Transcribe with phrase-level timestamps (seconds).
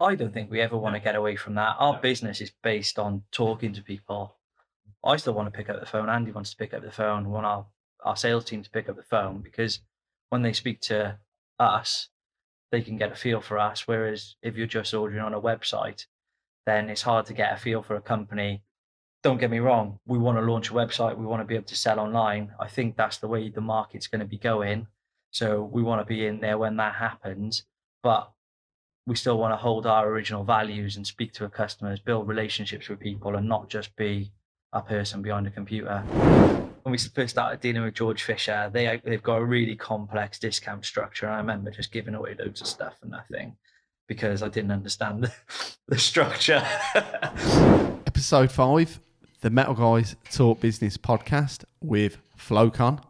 [0.00, 1.76] I don't think we ever want to get away from that.
[1.78, 4.36] Our business is based on talking to people.
[5.04, 6.08] I still want to pick up the phone.
[6.08, 7.26] Andy wants to pick up the phone.
[7.26, 7.66] We want our,
[8.02, 9.80] our sales team to pick up the phone because
[10.30, 11.18] when they speak to
[11.58, 12.08] us,
[12.72, 13.86] they can get a feel for us.
[13.86, 16.06] Whereas if you're just ordering on a website,
[16.64, 18.62] then it's hard to get a feel for a company.
[19.22, 21.66] Don't get me wrong, we want to launch a website, we want to be able
[21.66, 22.52] to sell online.
[22.58, 24.86] I think that's the way the market's going to be going.
[25.30, 27.64] So we want to be in there when that happens.
[28.02, 28.30] But
[29.06, 32.88] we still want to hold our original values and speak to our customers, build relationships
[32.88, 34.30] with people, and not just be
[34.72, 35.98] a person behind a computer.
[36.82, 40.84] When we first started dealing with Georg Fischer, they they've got a really complex discount
[40.84, 41.26] structure.
[41.26, 43.56] And I remember just giving away loads of stuff and nothing
[44.06, 45.32] because I didn't understand the,
[45.88, 46.64] the structure.
[48.06, 49.00] Episode five,
[49.40, 53.02] the Metal Guys Talk Business podcast with Flocon.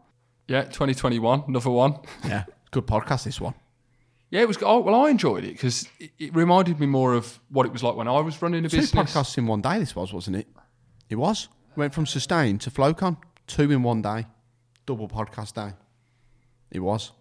[0.48, 1.97] Yeah, 2021, another one.
[2.25, 3.25] Yeah, good podcast.
[3.25, 3.55] This one.
[4.30, 4.59] Yeah, it was.
[4.62, 7.83] Oh, well, I enjoyed it because it, it reminded me more of what it was
[7.83, 9.12] like when I was running a Two business.
[9.12, 9.79] podcasts in one day.
[9.79, 10.47] This was, wasn't it?
[11.09, 11.48] It was.
[11.77, 14.27] Went from Sustain to Flocon, two in one day,
[14.87, 15.75] double podcast day.
[16.70, 17.12] It was.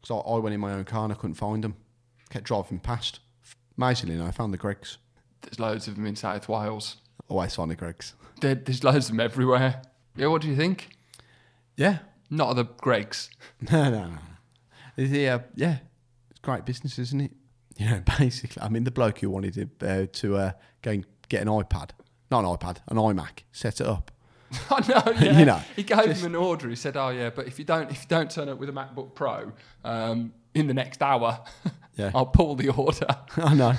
[0.00, 1.74] Because I, I went in my own car and I couldn't find them.
[2.30, 3.20] Kept driving past.
[3.76, 4.98] Amazingly, I found the Greggs.
[5.42, 6.96] There's loads of them in South Wales.
[7.28, 8.14] Always find the Greggs.
[8.40, 9.82] There, there's loads of them everywhere.
[10.16, 10.90] Yeah, what do you think?
[11.76, 11.98] Yeah.
[12.30, 13.30] Not the Greggs.
[13.70, 14.18] No, no, no.
[14.96, 15.78] Is he, uh, yeah,
[16.46, 17.32] great business, isn't it?
[17.78, 21.04] You know, basically, I mean, the bloke who wanted to, uh, to uh, go and
[21.28, 21.90] get an iPad,
[22.30, 24.10] not an iPad, an iMac, set it up.
[24.70, 25.12] I know.
[25.20, 25.38] Yeah.
[25.40, 26.70] You know, he gave him an order.
[26.70, 28.72] He said, "Oh yeah, but if you don't, if you don't turn up with a
[28.72, 29.52] MacBook Pro
[29.84, 31.40] um, in the next hour,
[31.96, 32.12] Yeah.
[32.14, 33.74] I'll pull the order." I know.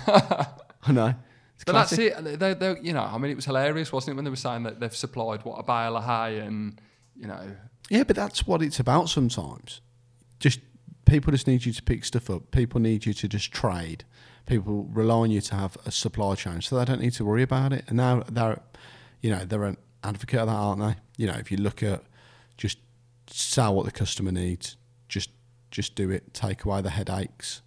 [0.84, 1.14] I know.
[1.56, 2.14] It's But classic.
[2.14, 2.40] that's it.
[2.40, 4.62] They, they, you know, I mean, it was hilarious, wasn't it, when they were saying
[4.64, 6.80] that they've supplied what a bale of hay and
[7.16, 7.42] you know,
[7.90, 9.82] Yeah, but that's what it's about sometimes.
[10.40, 10.60] Just
[11.08, 12.52] people just need you to pick stuff up.
[12.52, 14.04] People need you to just trade.
[14.46, 17.44] People rely on you to have a supply chain, so they don't need to worry
[17.44, 17.86] about it.
[17.88, 18.62] And now they're,
[19.22, 20.96] you know, they're an advocate of that, aren't they?
[21.18, 22.04] You know, if you look at
[22.56, 22.78] just
[23.28, 25.30] sell what the customer needs, just
[25.72, 27.62] just do it, take away the headaches,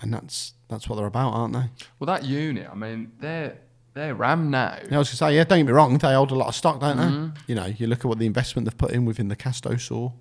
[0.00, 1.70] and that's that's what they're about, aren't they?
[1.98, 2.68] well, that unit.
[2.70, 3.58] I mean, they're
[3.94, 4.78] they're RAM now.
[4.90, 6.48] Yeah, I was going to say, yeah, don't get me wrong, they hold a lot
[6.48, 7.04] of stock, don't they?
[7.04, 7.36] Mm-hmm.
[7.46, 10.12] You know, you look at what the investment they've put in within the Kasto saw.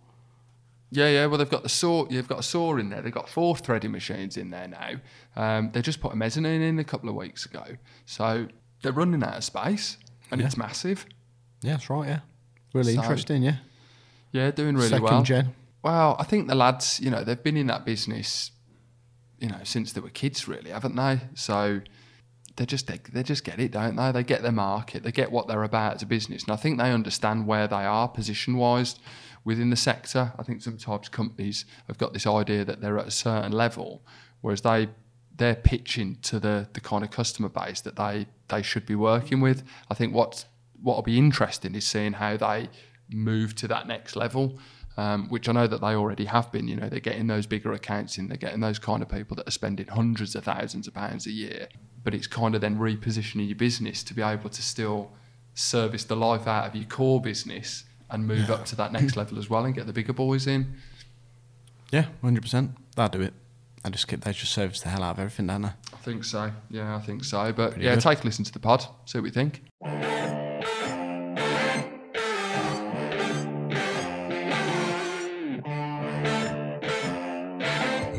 [0.91, 1.25] Yeah, yeah.
[1.25, 2.07] Well, they've got the saw.
[2.09, 3.01] You've got a saw in there.
[3.01, 4.91] They've got four threading machines in there now.
[5.35, 7.63] Um, they just put a mezzanine in a couple of weeks ago,
[8.05, 8.47] so
[8.81, 9.97] they're running out of space,
[10.31, 10.47] and Yeah.
[10.47, 11.05] it's massive.
[11.61, 12.19] Yeah, that's right, yeah.
[12.73, 13.57] Really So- interesting, yeah.
[14.31, 15.23] Yeah, doing really Second well.
[15.23, 15.55] gen.
[15.81, 18.51] Well, I think the lads, you know, they've been in that business,
[19.39, 21.21] you know, since they were kids, really, haven't they?
[21.35, 21.81] So
[22.57, 24.11] they just they, they just get it, don't they?
[24.11, 26.77] They get their market, they get what they're about as a business, and I think
[26.79, 28.95] they understand where they are position wise
[29.45, 30.33] within the sector.
[30.37, 34.03] I think sometimes companies have got this idea that they're at a certain level,
[34.41, 34.89] whereas they
[35.37, 39.39] they're pitching to the the kind of customer base that they they should be working
[39.39, 39.63] with.
[39.89, 40.45] I think what
[40.81, 42.69] what'll be interesting is seeing how they
[43.09, 44.59] move to that next level
[44.97, 46.67] um, which I know that they already have been.
[46.67, 49.47] You know, they're getting those bigger accounts in, they're getting those kind of people that
[49.47, 51.67] are spending hundreds of thousands of pounds a year.
[52.03, 55.11] But it's kind of then repositioning your business to be able to still
[55.53, 59.37] service the life out of your core business and move up to that next level
[59.37, 60.75] as well and get the bigger boys in.
[61.91, 62.71] Yeah, 100%.
[62.95, 63.33] That'll do it.
[63.83, 65.67] I just keep, they just service the hell out of everything, don't they?
[65.93, 66.51] I think so.
[66.69, 67.51] Yeah, I think so.
[67.53, 68.01] But Pretty yeah, good.
[68.01, 69.61] take a listen to the pod, see what we think.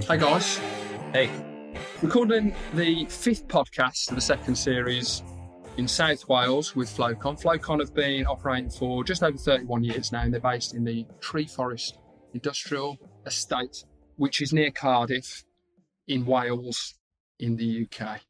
[0.08, 0.58] Hey guys,
[1.12, 1.28] hey,
[2.00, 5.24] recording the fifth podcast of the second series
[5.76, 7.40] in South Wales with Flocon.
[7.40, 11.06] Flocon have been operating for just over 31 years now, and they're based in the
[11.20, 11.98] Treforest
[12.32, 13.84] Industrial Estate,
[14.16, 15.44] which is near Cardiff
[16.08, 16.94] in Wales
[17.38, 18.20] in the UK.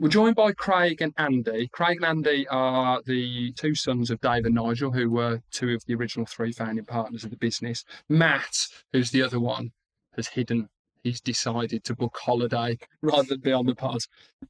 [0.00, 1.68] We're joined by Craig and Andy.
[1.72, 5.84] Craig and Andy are the two sons of Dave and Nigel, who were two of
[5.86, 7.84] the original three founding partners of the business.
[8.08, 9.72] Matt, who's the other one,
[10.16, 10.68] has hidden
[11.02, 14.00] he's decided to book holiday rather than be on the pod.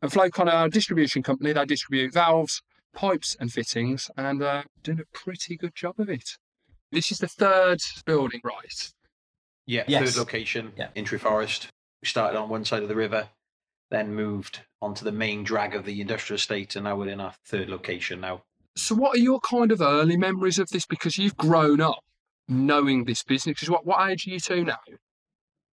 [0.03, 1.53] And Flocon are a distribution company.
[1.53, 2.63] They distribute valves,
[2.95, 6.37] pipes, and fittings, and uh, doing a pretty good job of it.
[6.93, 8.93] This is the third building, right?
[9.67, 10.15] Yeah, Yes.
[10.15, 10.89] third location Yeah.
[10.95, 11.69] in Treforest.
[12.03, 13.29] We started on one side of the river,
[13.91, 17.35] then moved onto the main drag of the industrial estate, and now we're in our
[17.45, 18.43] third location now.
[18.77, 20.87] So, what are your kind of early memories of this?
[20.87, 22.01] Because you've grown up
[22.49, 23.61] knowing this business.
[23.61, 24.79] 'Cause what, what age are you two now?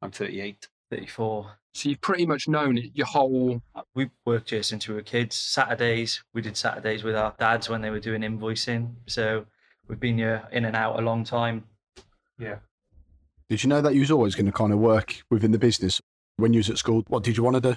[0.05, 0.67] I'm 38.
[0.91, 1.51] 34.
[1.73, 3.59] So, you've pretty much known it your whole.
[3.95, 5.35] We worked here since we were kids.
[5.35, 8.93] Saturdays, we did Saturdays with our dads when they were doing invoicing.
[9.07, 9.45] So
[9.87, 11.65] we've been here in and out a long time.
[12.37, 12.57] Yeah.
[13.49, 16.01] Did you know that you was always going to kind of work within the business
[16.37, 17.03] when you was at school?
[17.07, 17.75] What did you want to do?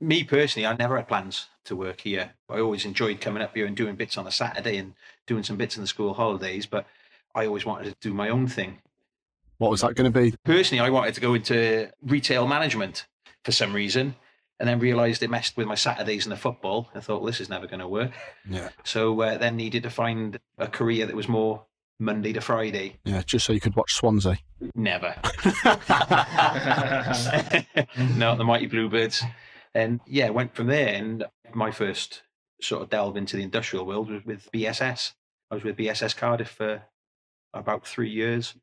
[0.00, 2.32] Me personally, I never had plans to work here.
[2.48, 4.94] I always enjoyed coming up here and doing bits on a Saturday and
[5.26, 6.86] doing some bits in the school holidays, but
[7.34, 8.78] I always wanted to do my own thing.
[9.58, 10.34] What was that going to be?
[10.44, 13.06] Personally, I wanted to go into retail management
[13.44, 14.16] for some reason,
[14.60, 16.90] and then realised it messed with my Saturdays and the football.
[16.94, 18.12] I thought, well, this is never going to work.
[18.48, 18.70] Yeah.
[18.84, 21.64] So uh, then needed to find a career that was more
[22.00, 22.98] Monday to Friday.
[23.04, 24.38] Yeah, just so you could watch Swansea.
[24.74, 25.14] Never.
[28.16, 29.22] no, the Mighty Bluebirds.
[29.74, 30.94] And yeah, went from there.
[30.94, 31.24] And
[31.54, 32.22] my first
[32.60, 35.12] sort of delve into the industrial world was with BSS.
[35.50, 36.82] I was with BSS Cardiff for
[37.54, 38.54] about three years.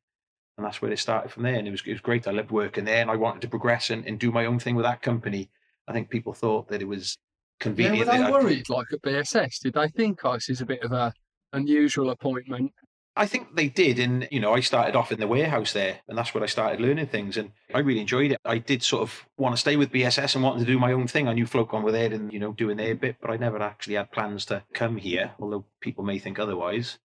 [0.58, 1.56] And that's where it started from there.
[1.56, 2.28] And it was, it was great.
[2.28, 4.76] I loved working there and I wanted to progress and, and do my own thing
[4.76, 5.50] with that company.
[5.88, 7.18] I think people thought that it was
[7.60, 8.00] Yeah, convenient.
[8.00, 9.60] were they worried, like at BSS?
[9.60, 11.14] Did they think, this is a bit of a
[11.54, 12.72] unusual appointment?
[13.18, 14.00] I think they did.
[14.00, 16.82] And, you know, I started off in the warehouse there, and that's where I started
[16.82, 17.38] learning things.
[17.38, 18.40] And I really enjoyed it.
[18.44, 21.08] I did sort of want to stay with BSS and wanted to do my own
[21.08, 21.28] thing.
[21.30, 23.96] I knew Flocon were there and, you know, doing their bit, but I never actually
[23.96, 27.00] had plans to come here, although people may think otherwise.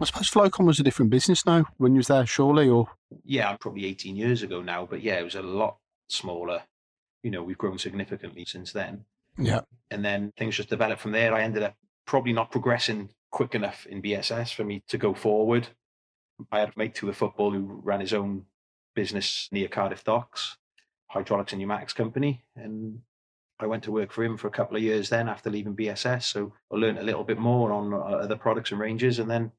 [0.00, 2.88] I suppose Flocon was a different business now when you was there, surely, or
[3.24, 5.76] Yeah, probably 18 years ago now, but yeah, it was a lot
[6.08, 6.62] smaller.
[7.22, 9.04] You know, we've grown significantly since then.
[9.38, 9.60] yeah.
[9.90, 11.34] and then things just developed from there.
[11.34, 11.74] I ended up
[12.06, 15.68] probably not progressing quick enough in BSS for me to go forward.
[16.50, 18.44] I had a mate to the football who ran his own
[18.94, 20.56] business near Cardiff Docks,
[21.08, 23.00] hydraulics and pneumatics company, and
[23.58, 26.24] I went to work for him for a couple of years then after leaving BSS.
[26.24, 29.52] So I learned a little bit more on uh, other products and ranges, and then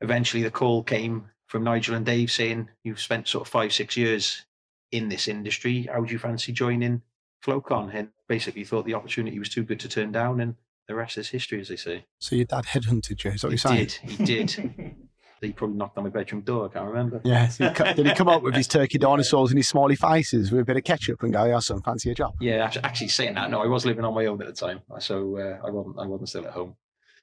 [0.00, 3.96] eventually the call came from Nigel and Dave saying, "You've spent sort of five, six
[3.96, 4.44] years
[4.92, 5.88] in this industry.
[5.92, 7.02] How would you fancy joining
[7.44, 10.56] Flocon?" And basically thought the opportunity was too good to turn down, and
[10.88, 12.04] the rest is history, as they say.
[12.18, 13.86] So your dad headhunted you, is that what you're he saying?
[13.86, 13.92] did.
[14.10, 14.96] He did.
[15.40, 16.66] he probably knocked on my bedroom door.
[16.66, 17.20] I can't remember.
[17.24, 17.48] Yeah.
[17.48, 20.50] so he co- Did he come up with his turkey dinosaurs and his smiley faces
[20.50, 22.34] with a bit of ketchup and go, yeah, son, fancy a job?
[22.40, 25.36] Yeah, actually saying that, no, I was living on my own at the time, so
[25.38, 25.96] uh, I wasn't.
[25.98, 26.76] I wasn't still at home.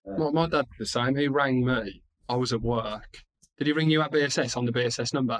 [0.06, 1.16] My, my dad was the same.
[1.16, 2.04] He rang me.
[2.34, 3.20] I was at work.
[3.60, 5.40] Did he ring you at BSS on the BSS number?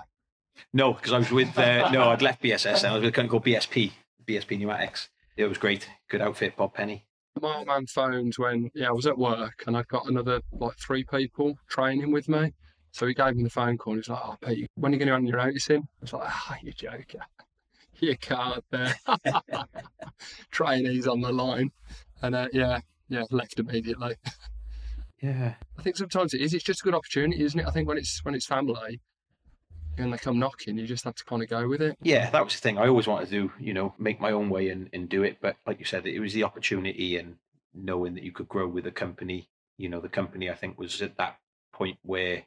[0.74, 1.58] No, because I was with.
[1.58, 3.92] Uh, no, I'd left BSS and I was with a company called BSP,
[4.28, 5.10] BSP Pneumatics.
[5.36, 7.06] It was great, good outfit, Bob Penny.
[7.42, 10.78] My old man phoned when yeah I was at work and I got another like
[10.78, 12.54] three people training with me.
[12.92, 14.94] So he gave me the phone call and he was like, "Oh, Pete, when are
[14.94, 17.22] you going to hand your notice in?" I was like, "Ah, you joking?
[18.00, 18.96] Your card there,
[20.52, 21.72] trainees on the line."
[22.22, 24.16] And uh, yeah, yeah, left immediately.
[25.24, 26.54] Yeah, I think sometimes it is.
[26.54, 27.66] It's just a good opportunity, isn't it?
[27.66, 29.00] I think when it's when it's family
[29.98, 31.98] and they come knocking, you just have to kind of go with it.
[32.02, 32.78] yeah, that was the thing.
[32.78, 35.38] I always wanted to do, you know, make my own way and, and do it.
[35.40, 37.38] But like you said, it was the opportunity and
[37.74, 39.50] knowing that you could grow with a company.
[39.78, 41.38] You know, the company I think was at that
[41.72, 42.44] point where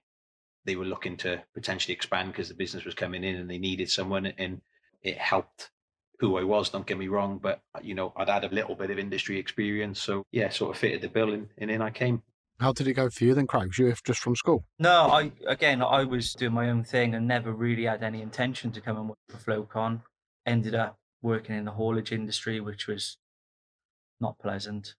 [0.66, 3.88] they were looking to potentially expand because the business was coming in and they needed
[3.88, 4.60] someone, and
[5.02, 5.70] it helped
[6.18, 6.68] who I was.
[6.68, 9.98] Don't get me wrong, but you know, I'd had a little bit of industry experience,
[9.98, 12.22] so yeah, sort of fitted the bill, and, and in I came.
[12.58, 13.68] How did it go for you then, Craig?
[13.68, 14.64] Was you just from school?
[14.78, 18.72] No, I again I was doing my own thing and never really had any intention
[18.72, 20.02] to come and work for Flocon.
[20.46, 23.18] Ended up working in the haulage industry, which was
[24.20, 24.94] not pleasant.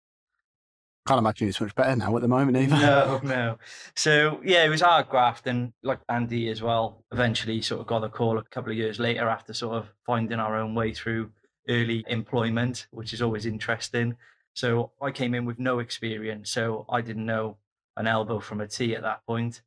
[1.07, 2.75] Can't imagine it's much better now at the moment, either.
[2.75, 3.57] no, no.
[3.95, 7.03] So yeah, it was hard graft, and like Andy as well.
[7.11, 10.39] Eventually, sort of got a call a couple of years later after sort of finding
[10.39, 11.31] our own way through
[11.69, 14.15] early employment, which is always interesting.
[14.57, 17.57] So I came in with no experience, so I didn't know
[17.95, 19.61] an elbow from a a T at that point.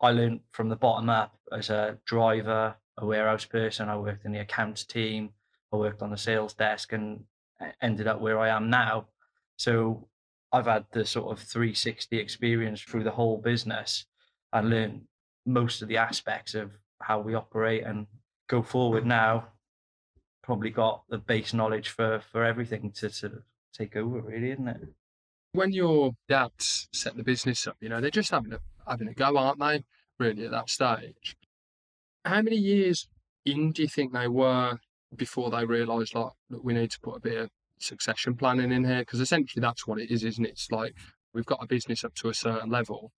[0.00, 3.88] I learned from the bottom up as a driver, a warehouse person.
[3.88, 5.30] I worked in the accounts team.
[5.72, 7.22] I worked on the sales desk, and
[7.80, 9.06] ended up where I am now.
[9.58, 10.08] So
[10.50, 14.06] I've had the sort of 360 experience through the whole business
[14.52, 15.02] and learned
[15.46, 18.08] most of the aspects of how we operate and
[18.48, 19.50] go forward now.
[20.42, 23.44] Probably got the base knowledge for for everything to sort of
[23.76, 24.80] take over, really, isn't it?
[25.52, 29.14] When your dads set the business up, you know they're just having a having a
[29.14, 29.84] go, aren't they?
[30.18, 31.36] Really at that stage.
[32.24, 33.08] How many years
[33.44, 34.78] in do you think they were
[35.14, 38.84] before they realised like, look, we need to put a bit of succession planning in
[38.84, 39.00] here?
[39.00, 40.50] Because essentially that's what it is, isn't it?
[40.50, 40.94] It's like
[41.32, 43.12] we've got a business up to a certain level.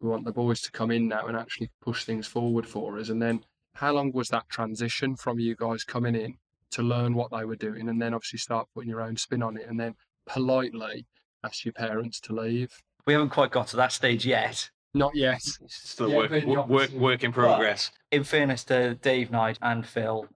[0.00, 3.08] We want the boys to come in now and actually push things forward for us.
[3.08, 3.44] And then
[3.74, 6.36] how long was that transition from you guys coming in
[6.74, 9.56] to learn what they were doing and then obviously start putting your own spin on
[9.56, 9.94] it and then
[10.26, 11.06] politely
[11.44, 12.82] ask your parents to leave?
[13.06, 14.70] We haven't quite got to that stage yet.
[14.94, 15.42] Not yet.
[15.62, 17.90] It's still Yeah, work, work, work, work in progress.
[18.12, 20.28] In fairness to Dave Knight and Phil,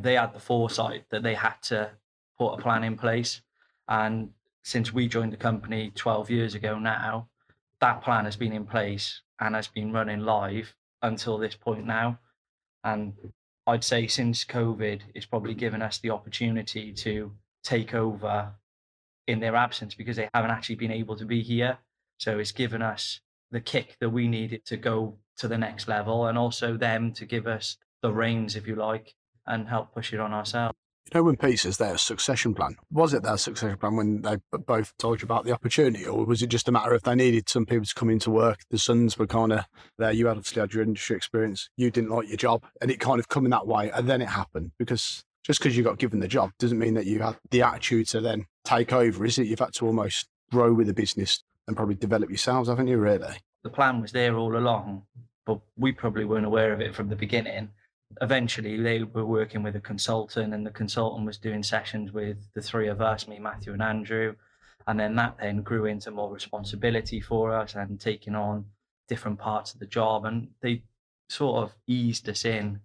[0.00, 1.90] they had the foresight that they had to
[2.38, 3.42] put a plan in place.
[3.88, 4.30] And
[4.64, 7.28] since we joined the company 12 years ago now,
[7.80, 12.18] that plan has been in place and has been running live until this point now.
[12.84, 13.12] And
[13.66, 18.52] I'd say since COVID, it's probably given us the opportunity to take over
[19.28, 21.78] in their absence because they haven't actually been able to be here.
[22.18, 26.26] So it's given us the kick that we needed to go to the next level
[26.26, 29.14] and also them to give us the reins, if you like,
[29.46, 30.76] and help push it on ourselves.
[31.14, 35.20] When Pete says their succession plan, was it their succession plan when they both told
[35.20, 37.84] you about the opportunity, or was it just a matter of they needed some people
[37.84, 38.60] to come into work?
[38.70, 39.66] The sons were kind of
[39.98, 40.10] there.
[40.12, 41.68] You had obviously had your industry experience.
[41.76, 44.22] You didn't like your job, and it kind of come in that way, and then
[44.22, 47.36] it happened because just because you got given the job doesn't mean that you had
[47.50, 49.46] the attitude to then take over, is it?
[49.46, 52.96] You've had to almost grow with the business and probably develop yourselves, haven't you?
[52.96, 55.02] Really, the plan was there all along,
[55.44, 57.68] but we probably weren't aware of it from the beginning
[58.20, 62.62] eventually they were working with a consultant and the consultant was doing sessions with the
[62.62, 64.34] three of us me matthew and andrew.
[64.86, 68.64] And then that then grew into more responsibility for us and taking on
[69.08, 70.24] different parts of the job.
[70.24, 70.82] And they
[71.28, 72.80] sort of eased us in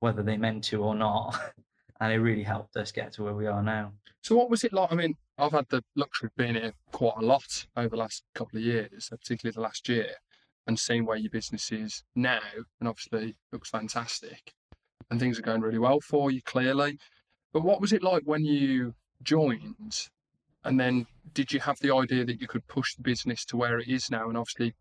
[0.00, 1.38] whether they meant to or not.
[2.00, 3.90] And it really helped us get to where we are now.
[4.22, 4.92] So what was it like?
[4.92, 8.24] I mean i've had the luxury of being here quite a lot over the last
[8.34, 10.10] couple of years uh, particularly the last year
[10.66, 12.40] and seeing where your business is now
[12.80, 14.52] and obviously looks fantastic
[15.10, 16.98] and things are going really well for you, clearly.
[17.52, 20.08] But what was it like when you joined?
[20.64, 23.78] And then did you have the idea that you could push the business to where
[23.78, 24.74] it is now and obviously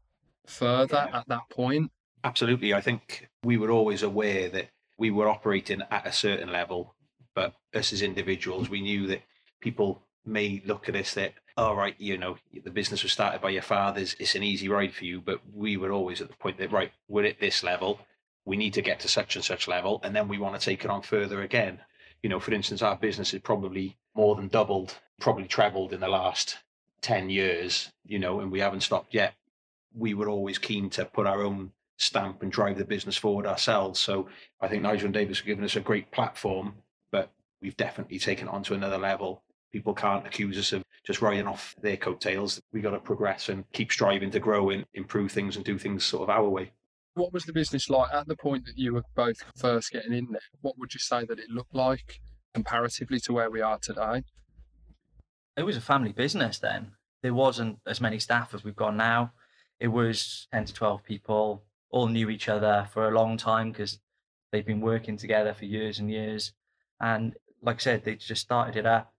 [0.45, 1.19] further yeah.
[1.19, 1.91] at that point?
[2.23, 2.73] Absolutely.
[2.73, 6.95] I think we were always aware that we were operating at a certain level,
[7.35, 9.21] but us as individuals, we knew that
[9.61, 13.51] people may look at us that, all right, you know, the business was started by
[13.51, 15.21] your fathers, it's an easy ride for you.
[15.21, 18.01] But we were always at the point that, right, we're at this level
[18.47, 20.85] we need to get to such and such level, and then we want to take
[20.85, 21.79] it on further again.
[22.23, 26.07] You know, for instance, our business has probably more than doubled, probably trebled in the
[26.07, 26.57] last
[27.01, 29.33] 10 years, you know, and we haven't stopped yet.
[29.93, 33.99] We were always keen to put our own stamp and drive the business forward ourselves.
[33.99, 34.29] So
[34.61, 36.75] I think Nigel and Davis have given us a great platform,
[37.11, 37.29] but
[37.61, 39.43] we've definitely taken it on to another level.
[39.73, 42.61] People can't accuse us of just riding off their coattails.
[42.71, 46.05] We've got to progress and keep striving to grow and improve things and do things
[46.05, 46.71] sort of our way.
[47.17, 50.27] What was the business like at the point that you were both first getting in
[50.33, 50.41] there?
[50.61, 52.19] What would you say that it looked like
[52.53, 54.21] comparatively to where we are today?
[55.57, 56.91] It was a family business then.
[57.23, 59.31] There wasn't as many staff as we've got now.
[59.79, 63.97] It was 10 to 12 people, all knew each other for a long time because
[64.51, 66.53] they've been working together for years and years.
[67.01, 67.33] And
[67.63, 69.11] like I said, they just started it up,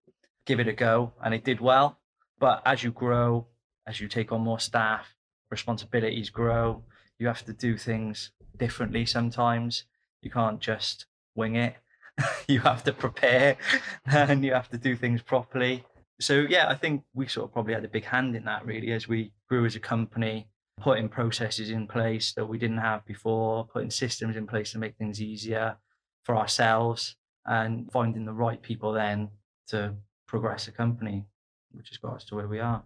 [0.46, 1.98] give it a go, and it did well.
[2.38, 3.48] But as you grow,
[3.88, 5.16] as you take on more staff,
[5.50, 6.84] responsibilities grow,
[7.18, 9.84] you have to do things differently sometimes.
[10.22, 11.76] You can't just wing it.
[12.48, 13.56] you have to prepare
[14.06, 15.84] and you have to do things properly.
[16.20, 18.92] So yeah, I think we sort of probably had a big hand in that really
[18.92, 20.48] as we grew as a company,
[20.80, 24.96] putting processes in place that we didn't have before, putting systems in place to make
[24.96, 25.76] things easier
[26.24, 29.30] for ourselves and finding the right people then
[29.68, 29.94] to
[30.26, 31.24] progress the company,
[31.70, 32.82] which has got us to where we are.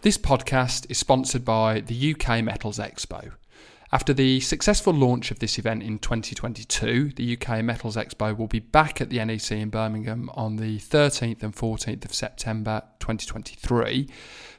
[0.00, 3.32] This podcast is sponsored by the UK Metals Expo.
[3.90, 8.60] After the successful launch of this event in 2022, the UK Metals Expo will be
[8.60, 14.08] back at the NEC in Birmingham on the 13th and 14th of September 2023.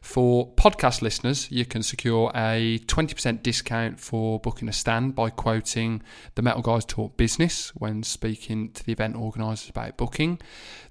[0.01, 6.01] For podcast listeners, you can secure a 20% discount for booking a stand by quoting
[6.36, 10.39] the Metal Guys Talk Business when speaking to the event organisers about booking.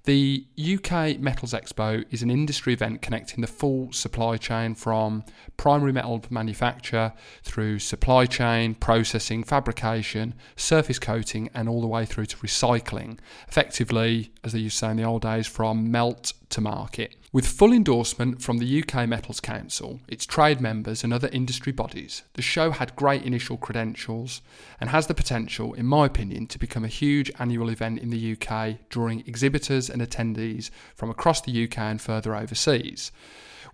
[0.04, 5.24] The UK Metals Expo is an industry event connecting the full supply chain from
[5.56, 7.12] primary metal manufacture
[7.42, 13.18] through supply chain, processing, fabrication, surface coating, and all the way through to recycling.
[13.48, 17.14] Effectively, as they used to say in the old days, from melt to market.
[17.32, 22.22] With full endorsement from the UK Metals Council, its trade members, and other industry bodies,
[22.34, 24.40] the show had great initial credentials
[24.80, 28.32] and has the potential, in my opinion, to become a huge annual event in the
[28.32, 33.12] UK, drawing exhibitors and attendees from across the UK and further overseas.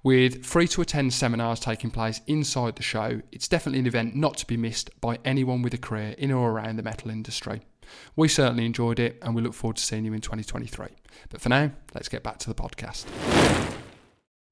[0.02, 4.36] With free to attend seminars taking place inside the show, it's definitely an event not
[4.36, 7.62] to be missed by anyone with a career in or around the metal industry.
[8.16, 10.86] We certainly enjoyed it and we look forward to seeing you in 2023.
[11.30, 13.06] But for now, let's get back to the podcast.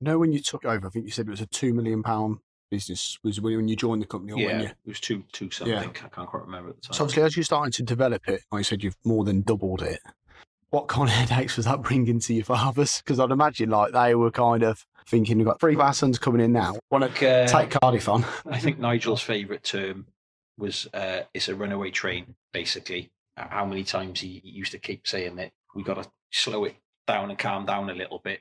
[0.01, 2.03] No, when you took over, I think you said it was a £2 million
[2.73, 4.67] business was when you joined the company or yeah, when you...
[4.67, 5.75] it was two two something.
[5.75, 5.81] Yeah.
[5.81, 6.95] I can't quite remember at the time.
[6.95, 9.83] So obviously, as you're starting to develop it, like you said, you've more than doubled
[9.83, 10.01] it.
[10.71, 13.03] What kind of headaches was that bringing to your fathers?
[13.05, 16.19] Because I'd imagine like they were kind of thinking, we've got three of our sons
[16.19, 16.77] coming in now.
[16.91, 18.25] Want to uh, take Cardiff on?
[18.47, 20.07] I think Nigel's favourite term
[20.57, 25.37] was uh, it's a runaway train, basically how many times he used to keep saying
[25.37, 28.41] that we got to slow it down and calm down a little bit.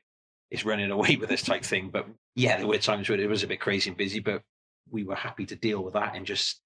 [0.50, 1.90] It's running away with this type thing.
[1.92, 4.42] But yeah, there were times where it was a bit crazy and busy, but
[4.90, 6.62] we were happy to deal with that and just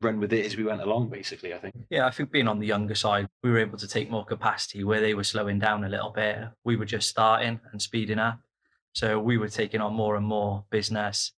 [0.00, 1.74] run with it as we went along, basically, I think.
[1.90, 4.84] Yeah, I think being on the younger side, we were able to take more capacity
[4.84, 6.38] where they were slowing down a little bit.
[6.64, 8.38] We were just starting and speeding up.
[8.94, 11.32] So we were taking on more and more business,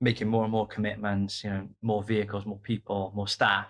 [0.00, 3.66] making more and more commitments, you know, more vehicles, more people, more staff.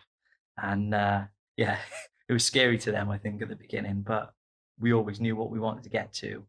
[0.57, 1.25] And uh,
[1.57, 1.79] yeah,
[2.29, 4.35] it was scary to them, I think, at the beginning, but
[4.79, 6.45] we always knew what we wanted to get to.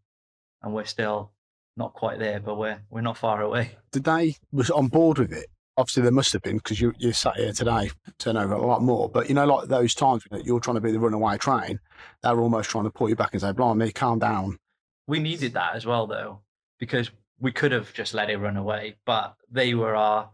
[0.62, 1.32] And we're still
[1.76, 3.78] not quite there, but we're we're not far away.
[3.92, 5.48] Did they was on board with it?
[5.78, 8.82] Obviously, there must have been because you you sat here today, turn over a lot
[8.82, 9.08] more.
[9.08, 11.80] But you know, like those times when you're trying to be the runaway train,
[12.24, 14.58] they were almost trying to pull you back and say, "Blimey, calm down."
[15.06, 16.40] We needed that as well, though,
[16.80, 20.32] because we could have just let it run away, but they were our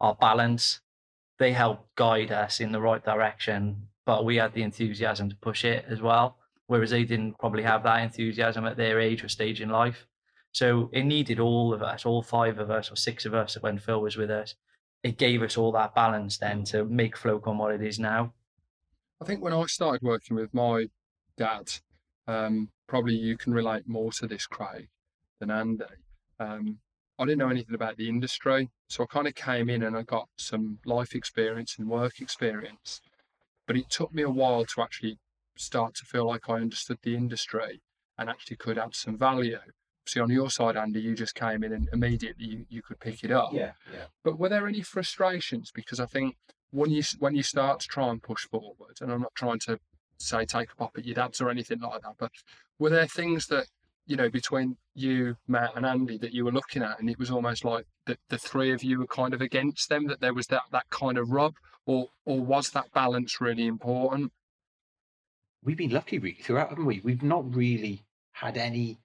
[0.00, 0.80] our balance.
[1.38, 5.64] They helped guide us in the right direction, but we had the enthusiasm to push
[5.64, 6.38] it as well.
[6.66, 10.06] Whereas they didn't probably have that enthusiasm at their age or stage in life.
[10.52, 13.78] So it needed all of us, all five of us or six of us when
[13.78, 14.54] Phil was with us.
[15.02, 18.32] It gave us all that balance then to make Flocon what it is now.
[19.20, 20.86] I think when I started working with my
[21.36, 21.70] dad,
[22.26, 24.88] um, probably you can relate more to this, Craig,
[25.40, 25.84] than Andy.
[26.40, 26.78] Um,
[27.18, 30.02] I didn't know anything about the industry, so I kind of came in and I
[30.02, 33.00] got some life experience and work experience.
[33.66, 35.18] But it took me a while to actually
[35.56, 37.80] start to feel like I understood the industry
[38.18, 39.58] and actually could add some value
[40.06, 43.24] see on your side, Andy, you just came in and immediately you, you could pick
[43.24, 43.52] it up.
[43.52, 44.06] Yeah, yeah.
[44.22, 45.70] But were there any frustrations?
[45.74, 46.36] Because I think
[46.70, 49.78] when you when you start to try and push forward, and I'm not trying to
[50.18, 52.32] say take a pop at your dads or anything like that, but
[52.78, 53.66] were there things that
[54.06, 57.30] you know between you, Matt, and Andy that you were looking at, and it was
[57.30, 60.48] almost like that the three of you were kind of against them, that there was
[60.48, 61.54] that that kind of rub,
[61.86, 64.32] or or was that balance really important?
[65.62, 67.00] We've been lucky really throughout, haven't we?
[67.02, 68.98] We've not really had any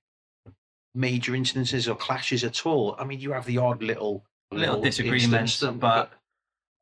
[0.93, 2.95] major incidences or clashes at all.
[2.97, 6.11] I mean, you have the odd little little, disagreements, but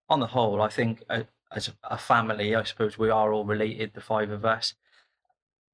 [0.10, 3.94] on the whole, I think uh, as a family, I suppose we are all related.
[3.94, 4.74] The five of us,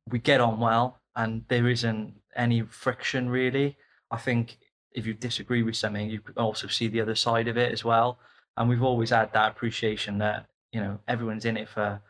[0.10, 3.78] we get on well, and there isn't any friction really.
[4.12, 4.58] I think
[4.92, 7.84] if you disagree with something, you can also see the other side of it as
[7.84, 8.20] well.
[8.58, 12.02] And we've always had that appreciation that you know everyone's in it for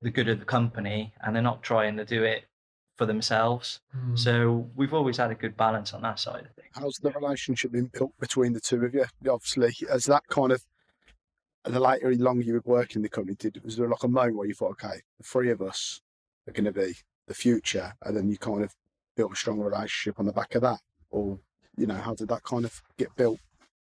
[0.00, 2.44] the good of the company, and they're not trying to do it
[2.96, 3.80] for themselves.
[3.96, 4.18] Mm.
[4.18, 6.68] So we've always had a good balance on that side of things.
[6.72, 9.04] How's the relationship been built between the two of you?
[9.28, 10.64] Obviously, as that kind of
[11.64, 14.36] the later longer you were working in the company, did was there like a moment
[14.36, 16.00] where you thought, okay, the three of us
[16.48, 16.94] are going to be
[17.28, 18.74] the future, and then you kind of
[19.16, 21.38] built a strong relationship on the back of that, or
[21.76, 23.38] you know, how did that kind of get built?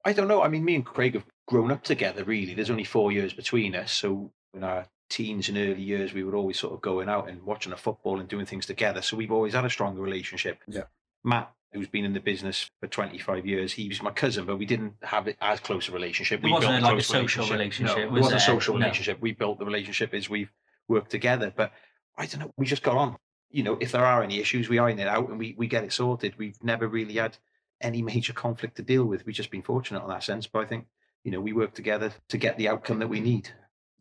[0.06, 0.44] I don't know.
[0.44, 2.23] I mean, me and Craig have grown up together.
[2.23, 6.23] Really, there's only four years between us, so in our teens and early years, we
[6.23, 9.01] were always sort of going out and watching a football and doing things together.
[9.01, 10.60] So we've always had a stronger relationship.
[10.67, 10.84] Yeah.
[11.23, 14.65] Matt, who's been in the business for 25 years, he was my cousin, but we
[14.65, 16.39] didn't have it as close a relationship.
[16.39, 17.95] It we wasn't like a social relationship.
[17.95, 17.97] relationship.
[17.97, 19.21] No, it wasn't a social relationship.
[19.21, 20.51] We built the relationship as we've
[20.88, 21.53] worked together.
[21.55, 21.71] But
[22.17, 23.17] I don't know, we just got on.
[23.49, 25.84] You know, if there are any issues, we iron it out and we, we get
[25.84, 26.38] it sorted.
[26.38, 27.38] We've never really had
[27.81, 29.25] any major conflict to deal with.
[29.25, 30.47] We've just been fortunate in that sense.
[30.47, 30.88] But I think,
[31.26, 33.50] you know, we work together to get the outcome that we need.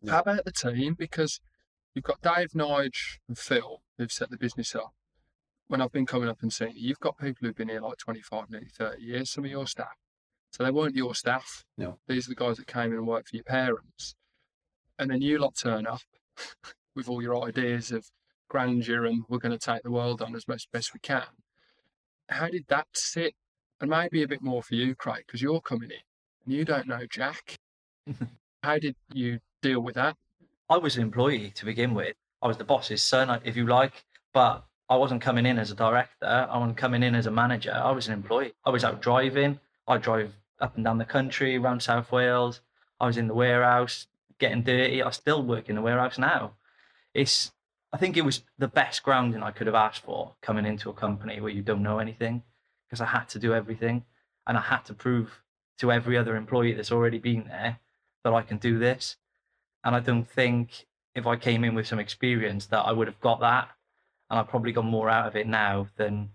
[0.06, 0.94] How about the team?
[0.96, 1.40] Because
[1.94, 4.92] you've got Dave, Nige, and Phil who've set the business up.
[5.66, 7.96] When I've been coming up and seeing you, you've got people who've been here like
[7.96, 9.96] 25, nearly 30 years, some of your staff.
[10.52, 11.64] So they weren't your staff.
[11.78, 11.98] No.
[12.06, 14.14] These are the guys that came in and worked for your parents.
[14.98, 16.02] And then you lot turn up
[16.94, 18.10] with all your ideas of
[18.50, 21.24] grandeur and we're going to take the world on as best, best we can.
[22.28, 23.34] How did that sit?
[23.80, 26.02] And maybe a bit more for you, Craig, because you're coming in and
[26.46, 27.56] you don't know Jack.
[28.62, 30.16] How did you deal with that?
[30.68, 32.16] I was an employee to begin with.
[32.42, 35.70] I was the boss's son, uh, if you like, but I wasn't coming in as
[35.70, 36.26] a director.
[36.26, 37.72] I wasn't coming in as a manager.
[37.72, 38.52] I was an employee.
[38.64, 39.60] I was out driving.
[39.86, 42.60] I drove up and down the country, around South Wales.
[43.00, 44.06] I was in the warehouse,
[44.38, 45.02] getting dirty.
[45.02, 46.52] I still work in the warehouse now.
[47.12, 47.52] It's,
[47.92, 50.94] I think it was the best grounding I could have asked for coming into a
[50.94, 52.42] company where you don't know anything,
[52.86, 54.04] because I had to do everything,
[54.46, 55.42] and I had to prove
[55.78, 57.80] to every other employee that's already been there
[58.22, 59.16] that I can do this.
[59.84, 63.20] And I don't think if I came in with some experience that I would have
[63.20, 63.68] got that.
[64.30, 66.30] And I've probably got more out of it now than.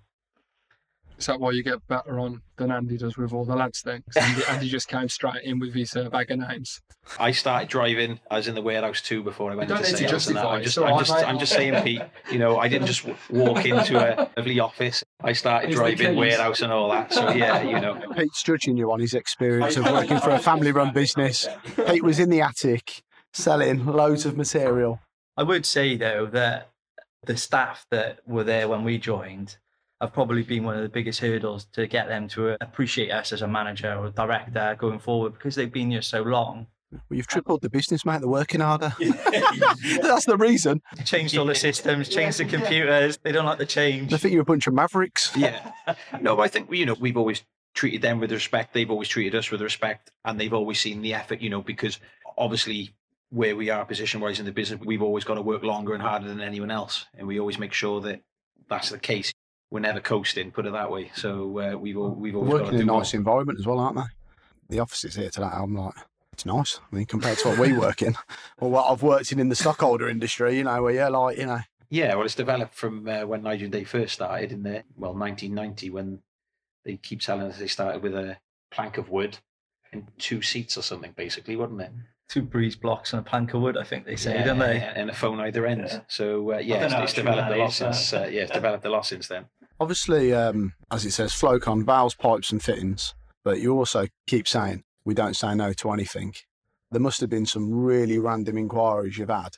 [1.20, 4.04] Is that why you get better on than Andy does with all the lads then?
[4.16, 6.82] Andy, Andy, just came straight in with his uh, bag of names.
[7.20, 8.22] I started driving.
[8.32, 10.12] I was in the warehouse too before I went into sales.
[10.12, 12.02] Justify I'm just, I'm, just, I'm just saying, Pete.
[12.32, 15.04] You know, I didn't just walk into a lovely office.
[15.22, 17.12] I started driving warehouse and all that.
[17.12, 18.02] So yeah, you know.
[18.16, 21.50] Pete's judging you on his experience of working for a family-run business.
[21.86, 23.02] Pete was in the attic
[23.34, 25.02] selling loads of material.
[25.36, 26.70] I would say though that
[27.26, 29.58] the staff that were there when we joined
[30.02, 33.42] have probably been one of the biggest hurdles to get them to appreciate us as
[33.42, 36.68] a manager or director going forward because they've been here so long.
[36.92, 38.20] Well, you've tripled the business, mate.
[38.20, 38.96] They're working harder.
[39.00, 40.82] That's the reason.
[41.06, 43.20] Changed all the systems, changed the computers.
[43.22, 44.10] They don't like the change.
[44.10, 45.32] They think you're a bunch of mavericks.
[45.36, 45.72] yeah.
[46.22, 47.44] No, I think you know we've always
[47.76, 48.74] treated them with respect.
[48.74, 51.42] They've always treated us with respect, and they've always seen the effort.
[51.42, 52.00] You know, because
[52.38, 52.96] obviously
[53.30, 56.02] where we are position wise in the business, we've always got to work longer and
[56.02, 58.22] harder than anyone else, and we always make sure that
[58.68, 59.32] that's the case.
[59.72, 61.12] We're never coasting, put it that way.
[61.16, 63.02] So uh, we've al- we've always got Working to in do a more.
[63.02, 64.04] nice environment as well, aren't they?
[64.76, 65.94] The offices here today, I'm like,
[66.34, 66.80] it's nice.
[66.92, 68.16] I mean, compared to what we work in
[68.60, 71.46] or what I've worked in in the stockholder industry, you know, where you're like, you
[71.46, 74.84] know, Yeah, well, it's developed from uh, when Nigel and Day first started in the
[74.98, 76.20] well 1990 when
[76.86, 78.38] they keep telling us they started with a
[78.72, 79.38] plank of wood
[79.92, 81.92] and two seats or something, basically, wasn't it?
[82.30, 84.78] Two breeze blocks and a plank of wood, I think they say, yeah, don't they?
[84.80, 85.86] And a phone either end.
[85.88, 86.02] Yeah.
[86.08, 88.14] So uh, yeah, it's, it's developed that a lot uh, since.
[88.14, 89.46] Uh, yeah, it's developed a lot since then.
[89.80, 93.14] Obviously, um, as it says, Flocon, valves, pipes, and fittings.
[93.44, 96.34] But you also keep saying we don't say no to anything.
[96.92, 99.58] There must have been some really random inquiries you've had.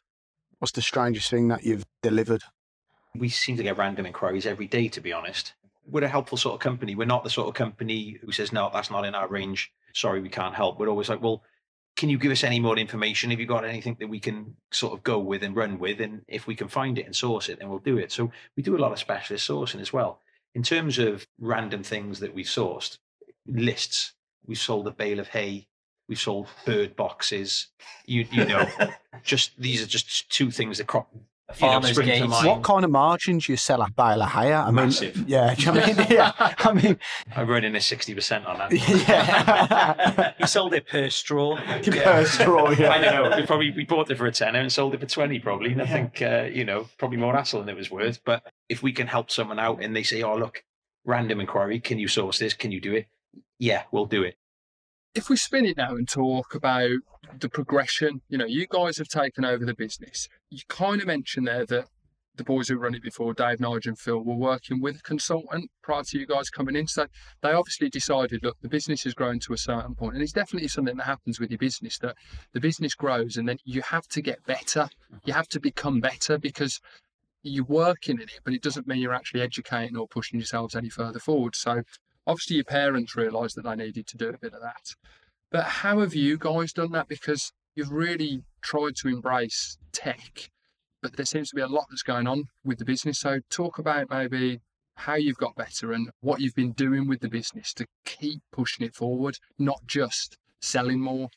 [0.59, 2.43] What's the strangest thing that you've delivered?
[3.15, 5.53] We seem to get random inquiries every day, to be honest.
[5.89, 6.93] We're a helpful sort of company.
[6.93, 9.71] We're not the sort of company who says, no, that's not in our range.
[9.93, 10.79] Sorry, we can't help.
[10.79, 11.43] We're always like, well,
[11.95, 13.29] can you give us any more information?
[13.29, 15.99] Have you got anything that we can sort of go with and run with?
[16.01, 18.11] And if we can find it and source it, then we'll do it.
[18.11, 20.19] So we do a lot of specialist sourcing as well.
[20.55, 22.97] In terms of random things that we've sourced,
[23.45, 24.13] lists,
[24.45, 25.67] we've sold a bale of hay,
[26.07, 27.67] we've sold bird boxes.
[28.05, 28.67] You, you know,
[29.23, 31.09] just these are just two things that crop.
[31.51, 32.29] A You know, farmer's spring to gate.
[32.29, 32.47] mind.
[32.47, 34.53] What kind of margins you sell at Bale of Hire?
[34.55, 35.15] I Massive.
[35.15, 36.99] mean, yeah, you know I mean, yeah, I mean,
[37.35, 38.71] I'm running a 60% on that.
[39.25, 40.33] yeah.
[40.37, 41.57] he sold it per straw.
[41.57, 42.91] Per straw, yeah.
[42.91, 43.37] I don't know.
[43.37, 45.71] We probably we bought it for a tenner and sold it for twenty, probably.
[45.71, 48.21] And I think uh, you know probably more hassle than it was worth.
[48.25, 50.63] But if we can help someone out and they say, "Oh, look,
[51.05, 52.53] random inquiry, can you source this?
[52.53, 53.07] Can you do it?"
[53.59, 54.35] Yeah, we'll do it.
[55.13, 56.89] if we spin it now and talk about
[57.39, 60.27] the progression, you know, you guys have taken over the business.
[60.49, 61.87] You kind of mentioned there that
[62.35, 65.69] the boys who run it before, Dave, Nigel, and Phil, were working with a consultant
[65.83, 66.87] prior to you guys coming in.
[66.87, 67.07] So
[67.41, 70.69] they obviously decided, look, the business has grown to a certain point, and it's definitely
[70.69, 72.15] something that happens with your business that
[72.53, 74.89] the business grows, and then you have to get better.
[75.11, 75.17] Mm-hmm.
[75.25, 76.79] You have to become better because
[77.43, 80.89] you're working in it, but it doesn't mean you're actually educating or pushing yourselves any
[80.89, 81.55] further forward.
[81.55, 81.83] So
[82.27, 84.95] obviously your parents realised that they needed to do a bit of that.
[85.51, 87.09] But how have you guys done that?
[87.09, 90.49] Because you've really tried to embrace tech,
[91.01, 93.19] but there seems to be a lot that's going on with the business.
[93.19, 94.61] So talk about maybe
[94.95, 98.85] how you've got better and what you've been doing with the business to keep pushing
[98.85, 101.29] it forward, not just selling more.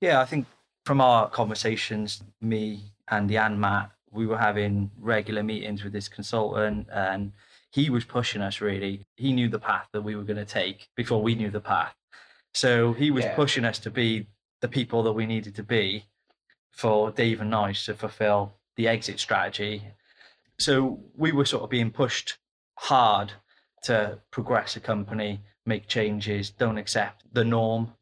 [0.00, 0.46] Yeah, I think
[0.86, 6.88] from our conversations, me, Andy, and Matt, we were having regular meetings with this consultant,
[6.92, 7.32] and
[7.70, 9.06] he was pushing us really.
[9.16, 11.94] He knew the path that we were going to take before we knew the path.
[12.54, 13.34] So he was Yeah.
[13.34, 14.26] pushing us to be
[14.60, 16.06] the people that we needed to be
[16.70, 19.94] for Dave and Nige to fulfill the exit strategy.
[20.58, 22.38] So we were sort of being pushed
[22.76, 23.32] hard
[23.84, 27.96] to progress a company, make changes, don't accept the norm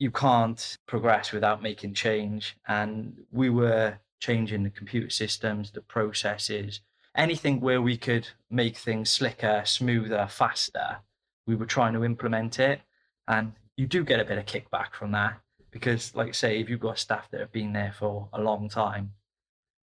[0.00, 2.56] you can't progress without making change.
[2.66, 6.80] And we were changing the computer systems, the processes,
[7.14, 11.00] anything where we could make things slicker, smoother, faster.
[11.46, 12.80] We were trying to implement it.
[13.30, 15.40] And you do get a bit of kickback from that
[15.70, 19.12] because, like say, if you've got staff that have been there for a long time,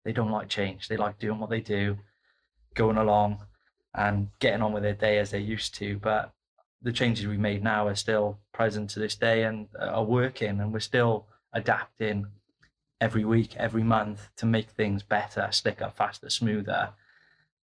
[0.05, 0.89] they don't like change.
[0.89, 1.99] They like doing what they do,
[2.75, 3.41] going along
[3.95, 5.99] and getting on with their day as they used to.
[5.99, 6.33] But
[6.81, 10.73] the changes we made now are still present to this day and are working and
[10.73, 12.27] we're still adapting
[13.01, 16.91] every week every month to make things better slicker faster smoother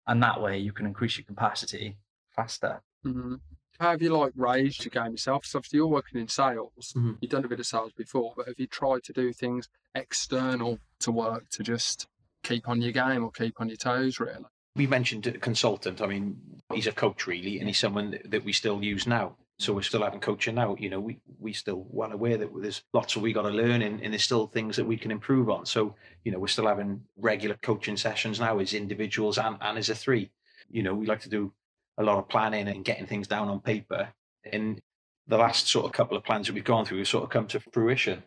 [0.07, 1.97] and that way you can increase your capacity
[2.35, 3.35] faster Mm-hmm.
[3.81, 5.43] How have you like raised your game yourself?
[5.43, 6.93] So obviously you're working in sales.
[6.95, 7.17] Mhm.
[7.19, 10.77] You've done a bit of sales before, but have you tried to do things external
[10.99, 12.07] to work to just
[12.43, 14.45] keep on your game or keep on your toes really?
[14.75, 15.99] We mentioned a consultant.
[15.99, 16.39] I mean,
[16.71, 19.35] he's a coach really, and he's someone that- that we still use now.
[19.57, 20.75] So we're still having coaching now.
[20.75, 23.81] You know, we we still well aware that there's lots of we got to learn,
[23.81, 25.65] and, and there's still things that we can improve on.
[25.65, 29.89] So you know, we're still having regular coaching sessions now as individuals and, and as
[29.89, 30.29] a three.
[30.69, 31.51] You know, we like to do
[32.01, 34.09] a lot of planning and getting things down on paper.
[34.51, 34.81] And
[35.27, 37.47] the last sort of couple of plans that we've gone through we've sort of come
[37.47, 38.23] to fruition.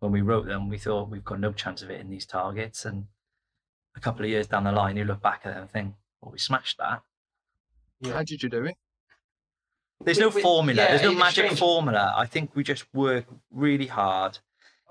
[0.00, 3.06] when we wrote them we thought we've got no chance of hitting these targets and
[3.96, 6.32] a couple of years down the line you look back at it and think well
[6.32, 7.00] we smashed that
[8.00, 8.14] Yeah.
[8.14, 8.76] How did you do it?
[10.04, 11.58] there's no formula yeah, there's no magic strange.
[11.58, 14.38] formula i think we just work really hard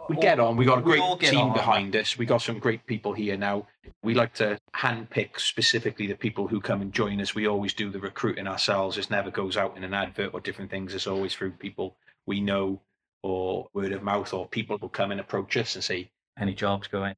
[0.10, 0.58] we get on.
[0.58, 1.54] We got a great team on.
[1.54, 2.18] behind us.
[2.18, 3.68] We got some great people here now.
[4.04, 7.36] We like to handpick specifically the people who come and join us.
[7.36, 8.98] We always do the recruiting ourselves.
[8.98, 10.94] It never goes out in an advert or different things.
[10.94, 12.82] It's always through people we know
[13.24, 16.88] or word of mouth, or people will come and approach us and say, Any jobs
[16.88, 17.16] going?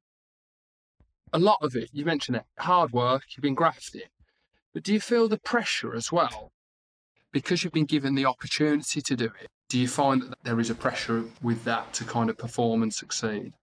[1.32, 4.02] A lot of it, you mentioned it, hard work, you've been grafting.
[4.72, 6.52] But do you feel the pressure as well?
[7.32, 10.70] Because you've been given the opportunity to do it, do you find that there is
[10.70, 13.54] a pressure with that to kind of perform and succeed?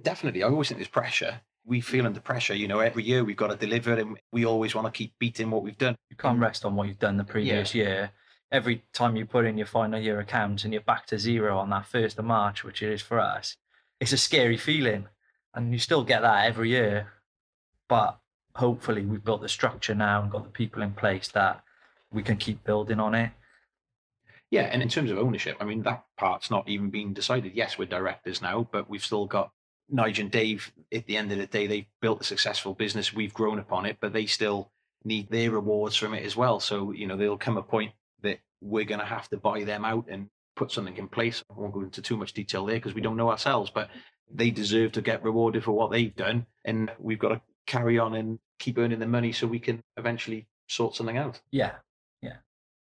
[0.00, 0.44] Definitely.
[0.44, 1.40] I always think there's pressure.
[1.64, 2.54] We feel under pressure.
[2.54, 5.50] You know, every year we've got to deliver and we always want to keep beating
[5.50, 5.96] what we've done.
[6.08, 8.12] You can't rest on what you've done the previous year.
[8.52, 11.70] Every time you put in your final year accounts and you're back to zero on
[11.70, 13.56] that first of March, which it is for us,
[13.98, 15.08] it's a scary feeling.
[15.52, 17.14] And you still get that every year.
[17.88, 18.20] But
[18.54, 21.64] hopefully we've built the structure now and got the people in place that
[22.12, 23.32] we can keep building on it.
[24.50, 27.54] Yeah, and in terms of ownership, I mean, that part's not even been decided.
[27.54, 29.50] Yes, we're directors now, but we've still got
[29.88, 30.72] Nigel and Dave.
[30.92, 33.12] At the end of the day, they've built a successful business.
[33.12, 34.70] We've grown upon it, but they still
[35.04, 36.60] need their rewards from it as well.
[36.60, 39.84] So, you know, there'll come a point that we're going to have to buy them
[39.84, 41.42] out and put something in place.
[41.50, 43.90] I won't go into too much detail there because we don't know ourselves, but
[44.32, 46.46] they deserve to get rewarded for what they've done.
[46.64, 50.46] And we've got to carry on and keep earning the money so we can eventually
[50.68, 51.40] sort something out.
[51.50, 51.72] Yeah.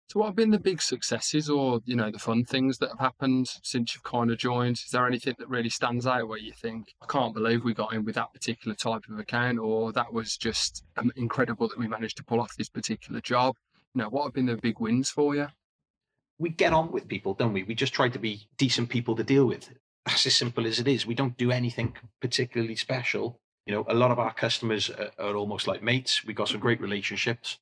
[0.10, 3.00] So, what have been the big successes or, you know, the fun things that have
[3.00, 4.78] happened since you've kind of joined?
[4.78, 7.91] Is there anything that really stands out where you think, I can't believe we got
[7.91, 11.89] in with that particular type of account, or that was just um, incredible that we
[11.89, 13.56] managed to pull off this particular job?
[13.93, 15.48] You know, what have been the big wins for you?
[16.39, 17.63] We get on with people, don't we?
[17.63, 19.70] We just try to be decent people to deal with.
[20.06, 21.06] That's as simple as it is.
[21.06, 23.41] We don't do anything particularly special.
[23.65, 26.24] You know, a lot of our customers are, are almost like mates.
[26.24, 27.60] We've got some great relationships,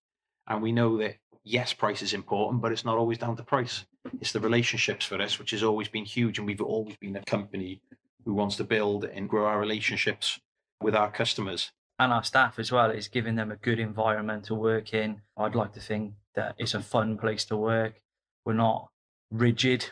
[0.47, 3.86] and we know that yes, price is important, but it's not always down to price.
[4.19, 6.38] It's the relationships for us, which has always been huge.
[6.38, 7.79] And we've always been a company
[8.25, 10.39] who wants to build and grow our relationships
[10.81, 11.71] with our customers.
[11.97, 15.21] And our staff as well is giving them a good environment to work in.
[15.38, 18.01] I'd like to think that it's a fun place to work.
[18.43, 18.89] We're not
[19.31, 19.91] rigid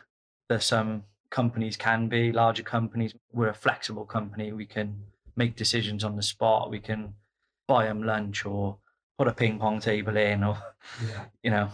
[0.49, 3.13] that some companies can be, larger companies.
[3.31, 4.51] We're a flexible company.
[4.51, 5.03] We can
[5.35, 6.69] make decisions on the spot.
[6.69, 7.13] We can
[7.67, 8.77] buy them lunch or
[9.17, 10.57] put a ping pong table in or,
[11.05, 11.25] yeah.
[11.43, 11.69] you know.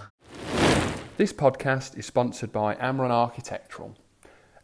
[1.18, 3.96] This podcast is sponsored by Amron Architectural.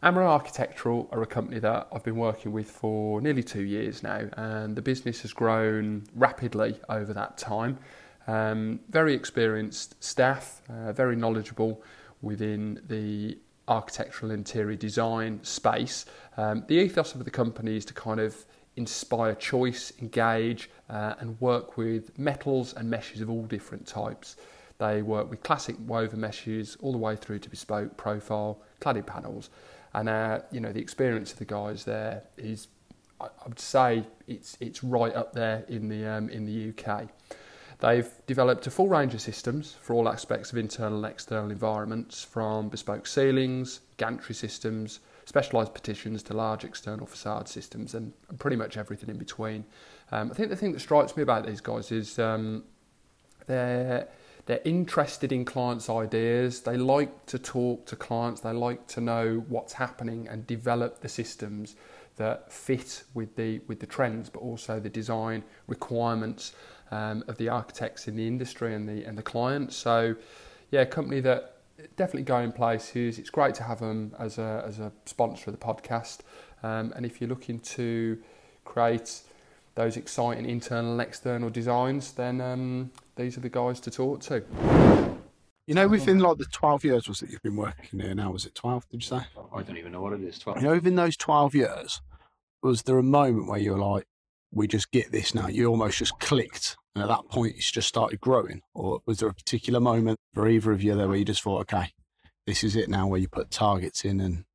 [0.02, 4.28] Amron Architectural are a company that I've been working with for nearly two years now,
[4.36, 7.78] and the business has grown rapidly over that time.
[8.26, 11.82] Um, very experienced staff, uh, very knowledgeable
[12.20, 16.04] within the architectural interior design space.
[16.36, 18.44] Um, the ethos of the company is to kind of
[18.76, 24.36] inspire choice, engage, uh, and work with metals and meshes of all different types.
[24.78, 29.50] They work with classic woven meshes all the way through to bespoke profile cladded panels.
[29.94, 32.68] And uh, you know the experience of the guys there is,
[33.20, 37.08] I would say, it's it's right up there in the um, in the UK.
[37.78, 42.22] They've developed a full range of systems for all aspects of internal and external environments,
[42.22, 48.56] from bespoke ceilings, gantry systems, specialised partitions to large external facade systems and, and pretty
[48.56, 49.64] much everything in between.
[50.12, 52.64] Um, I think the thing that strikes me about these guys is um,
[53.46, 54.08] they're
[54.46, 56.60] they're interested in clients' ideas.
[56.60, 58.40] They like to talk to clients.
[58.40, 61.74] They like to know what's happening and develop the systems
[62.14, 66.52] that fit with the with the trends, but also the design requirements
[66.92, 69.74] um, of the architects in the industry and the and the clients.
[69.74, 70.14] So,
[70.70, 71.55] yeah, a company that
[71.96, 73.18] definitely going places.
[73.18, 76.20] It's great to have them as a, as a sponsor of the podcast.
[76.62, 78.18] Um, and if you're looking to
[78.64, 79.20] create
[79.74, 84.42] those exciting internal and external designs, then um, these are the guys to talk to.
[85.66, 88.46] You know, within like the 12 years was that you've been working here now, was
[88.46, 89.26] it 12, did you say?
[89.52, 90.58] I don't even know what it is, 12.
[90.58, 92.00] You know, within those 12 years,
[92.62, 94.06] was there a moment where you were like,
[94.52, 95.48] we just get this now?
[95.48, 98.62] You almost just clicked and at that point, it's just started growing?
[98.72, 101.60] Or was there a particular moment for either of you there where you just thought,
[101.60, 101.92] okay,
[102.46, 104.46] this is it now, where you put targets in and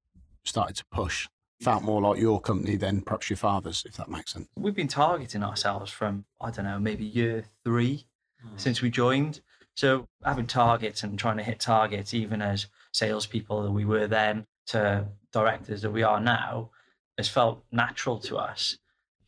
[0.44, 1.28] started to push?
[1.62, 4.48] Felt more like your company than perhaps your father's, if that makes sense.
[4.56, 8.08] We've been targeting ourselves from, I don't know, maybe year three
[8.44, 8.60] mm.
[8.60, 9.42] since we joined.
[9.76, 14.48] So having targets and trying to hit targets, even as salespeople that we were then
[14.68, 16.72] to directors that we are now,
[17.20, 18.80] has felt natural to us.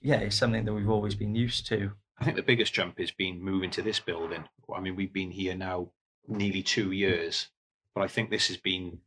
[0.01, 1.91] Yeah, it's something that we've always been used to.
[2.23, 4.45] I think the biggest jump has been moving to this building.
[4.73, 5.89] I mean, we've been here now
[6.25, 7.49] nearly two years,
[7.93, 8.99] but I think this has been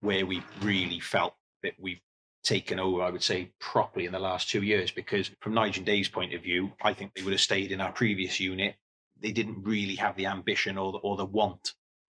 [0.00, 2.00] where we really felt that we've
[2.42, 4.90] taken over, I would say, properly in the last two years.
[4.90, 7.92] Because from Nigel Day's point of view, I think they would have stayed in our
[7.92, 8.74] previous unit.
[9.16, 11.74] They didn't really have the ambition or the, or the want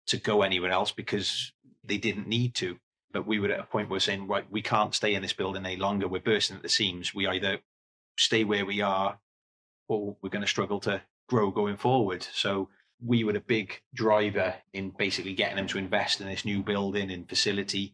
[0.06, 1.52] to go anywhere else because
[1.84, 2.80] they didn't need to.
[3.12, 5.34] But we were at a point where we're saying, right, we can't stay in this
[5.34, 6.08] building any longer.
[6.08, 7.14] We're bursting at the seams.
[7.14, 7.60] We either
[8.18, 9.20] stay where we are
[9.88, 12.26] or we're going to struggle to grow going forward.
[12.34, 12.69] So
[13.06, 17.12] we were a big driver in basically getting them to invest in this new building
[17.12, 17.93] and facility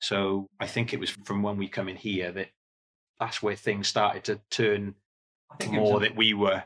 [0.00, 2.48] So I think it was from when we come in here that
[3.20, 4.94] that's where things started to turn
[5.70, 6.64] more a- that we were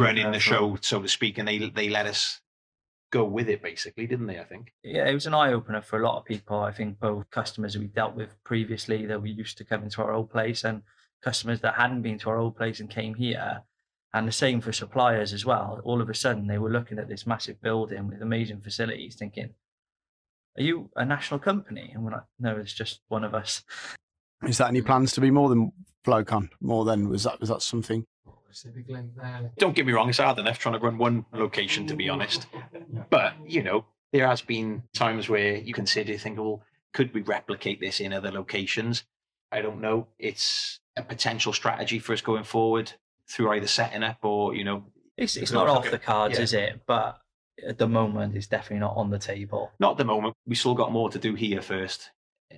[0.00, 2.40] running the show, so to speak, and they they let us
[3.10, 4.38] go with it basically, didn't they?
[4.38, 4.72] I think.
[4.84, 6.60] yeah, it was an eye opener for a lot of people.
[6.60, 10.12] I think both customers we dealt with previously that we used to come into our
[10.12, 10.82] old place and
[11.22, 13.64] customers that hadn't been to our old place and came here.
[14.12, 15.80] And the same for suppliers as well.
[15.84, 19.50] All of a sudden, they were looking at this massive building with amazing facilities, thinking,
[20.58, 21.92] Are you a national company?
[21.94, 23.62] And we're like, No, it's just one of us.
[24.46, 25.72] Is that any plans to be more than
[26.04, 26.48] Flocon?
[26.60, 28.04] More than was that was that something?
[29.22, 32.08] Uh, don't get me wrong; it's hard enough trying to run one location, to be
[32.08, 32.46] honest.
[33.10, 37.80] But you know, there has been times where you consider, think, well, could we replicate
[37.80, 39.04] this in other locations?
[39.52, 40.08] I don't know.
[40.18, 42.94] It's a potential strategy for us going forward
[43.30, 44.84] through either setting up or you know,
[45.16, 46.42] It's, it's not off the cards, Yeah.
[46.44, 46.80] is it?
[46.86, 47.20] But
[47.66, 49.70] at the moment, it's definitely not on the table.
[49.78, 50.34] not at the moment.
[50.46, 52.10] We still got more to do here first,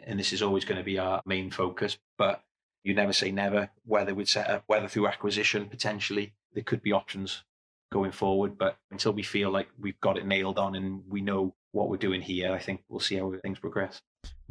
[0.06, 1.98] and this is always going to be our main focus.
[2.16, 2.42] But
[2.84, 3.70] you never say never.
[3.84, 7.44] Whether we'd set up, whether through acquisition potentially, there could be options
[7.92, 8.56] going forward.
[8.56, 11.96] But until we feel like we've got it nailed on and we know what we're
[11.96, 14.00] doing here, I think we'll see how things progress.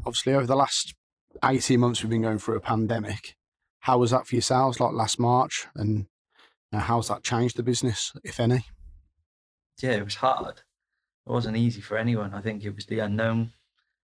[0.05, 0.93] Obviously, over the last
[1.45, 3.35] eighteen months, we've been going through a pandemic.
[3.79, 4.79] How was that for yourselves?
[4.79, 6.05] Like last March, and
[6.73, 8.65] uh, how's that changed the business, if any?
[9.81, 10.61] yeah, it was hard.
[11.25, 12.33] It wasn't easy for anyone.
[12.33, 13.53] I think it was the unknown.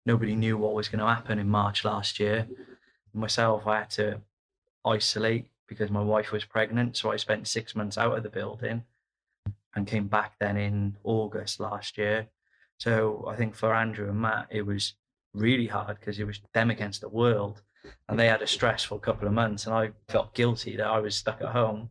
[0.05, 2.47] Nobody knew what was going to happen in March last year.
[3.13, 4.21] Myself, I had to
[4.85, 6.95] isolate because my wife was pregnant.
[6.97, 8.83] So I spent six months out of the building
[9.75, 12.27] and came back then in August last year.
[12.79, 14.93] So I think for Andrew and Matt, it was
[15.33, 17.61] really hard because it was them against the world.
[18.07, 19.65] And they had a stressful couple of months.
[19.65, 21.89] And I felt guilty that I was stuck at home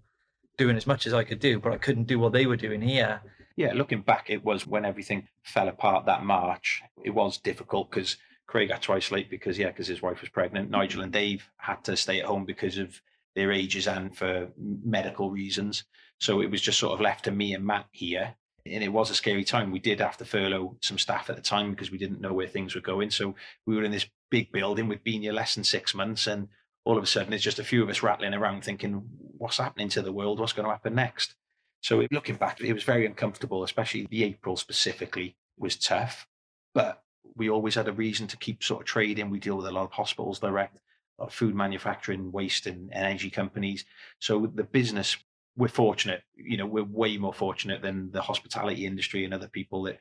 [0.56, 2.80] doing as much as I could do, but I couldn't do what they were doing
[2.80, 3.20] here.
[3.56, 6.82] Yeah, looking back, it was when everything fell apart that March.
[7.02, 8.16] It was difficult because
[8.46, 10.66] Craig had to isolate because, yeah, because his wife was pregnant.
[10.66, 10.80] Mm-hmm.
[10.80, 13.00] Nigel and Dave had to stay at home because of
[13.34, 15.84] their ages and for medical reasons.
[16.20, 18.34] So it was just sort of left to me and Matt here.
[18.64, 19.70] And it was a scary time.
[19.70, 22.48] We did have to furlough some staff at the time because we didn't know where
[22.48, 23.10] things were going.
[23.10, 24.88] So we were in this big building.
[24.88, 26.26] We'd been here less than six months.
[26.26, 26.48] And
[26.86, 29.02] all of a sudden, it's just a few of us rattling around thinking,
[29.38, 30.38] what's happening to the world?
[30.38, 31.34] What's going to happen next?
[31.80, 36.28] So looking back, it was very uncomfortable, especially the April specifically was tough.
[36.74, 37.02] But
[37.34, 39.30] we always had a reason to keep sort of trading.
[39.30, 40.76] We deal with a lot of hospitals direct,
[41.18, 43.84] a lot of food manufacturing, waste and energy companies.
[44.20, 45.16] So the business,
[45.56, 49.82] we're fortunate, you know, we're way more fortunate than the hospitality industry and other people
[49.84, 49.98] that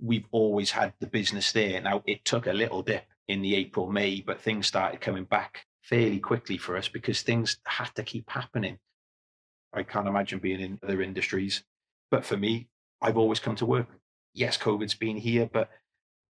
[0.00, 1.80] we've always had the business there.
[1.80, 5.66] Now it took a little dip in the April, May, but things started coming back
[5.84, 8.78] fairly quickly for us because things had to keep happening.
[9.72, 11.62] I can't imagine being in other industries.
[12.10, 12.68] But for me,
[13.02, 13.88] I've always come to work.
[14.32, 15.68] Yes, COVID's been here, but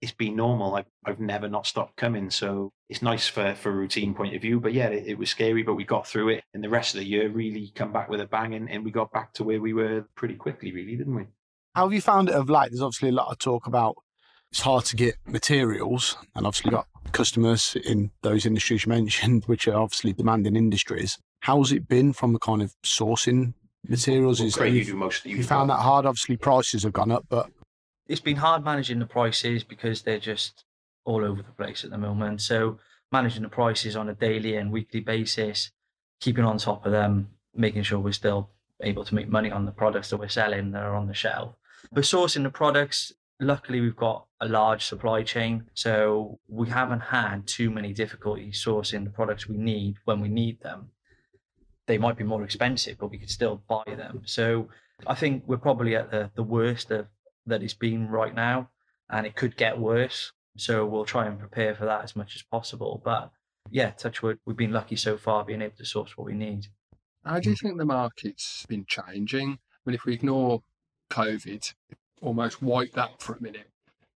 [0.01, 0.75] it's been normal.
[0.75, 2.29] I've, I've never not stopped coming.
[2.29, 4.59] So it's nice for, for a routine point of view.
[4.59, 6.43] But yeah, it, it was scary, but we got through it.
[6.53, 8.91] And the rest of the year really come back with a bang and, and we
[8.91, 11.25] got back to where we were pretty quickly, really, didn't we?
[11.75, 12.69] How have you found it of late?
[12.71, 13.95] There's obviously a lot of talk about
[14.51, 19.67] it's hard to get materials, and obviously got customers in those industries you mentioned, which
[19.67, 21.17] are obviously demanding industries.
[21.39, 23.53] How's it been from the kind of sourcing
[23.87, 24.39] materials?
[24.39, 25.25] Well, Is Craig, you you, do most.
[25.25, 26.05] you found that hard?
[26.05, 27.49] Obviously, prices have gone up, but
[28.07, 30.65] it's been hard managing the prices because they're just
[31.05, 32.41] all over the place at the moment.
[32.41, 32.77] So
[33.11, 35.71] managing the prices on a daily and weekly basis,
[36.19, 38.49] keeping on top of them, making sure we're still
[38.81, 41.55] able to make money on the products that we're selling that are on the shelf.
[41.91, 43.11] But sourcing the products,
[43.41, 49.03] luckily we've got a large supply chain, so we haven't had too many difficulties sourcing
[49.03, 50.91] the products we need when we need them.
[51.87, 54.21] They might be more expensive, but we could still buy them.
[54.25, 54.69] So
[55.07, 57.07] I think we're probably at the, the worst of
[57.47, 58.69] that it's been right now,
[59.09, 60.31] and it could get worse.
[60.57, 63.01] So we'll try and prepare for that as much as possible.
[63.03, 63.31] But
[63.71, 66.67] yeah, touch wood, we've been lucky so far being able to source what we need.
[67.25, 69.49] How do you think the market's been changing?
[69.51, 70.61] I mean, if we ignore
[71.09, 71.73] COVID,
[72.21, 73.67] almost wipe that for a minute,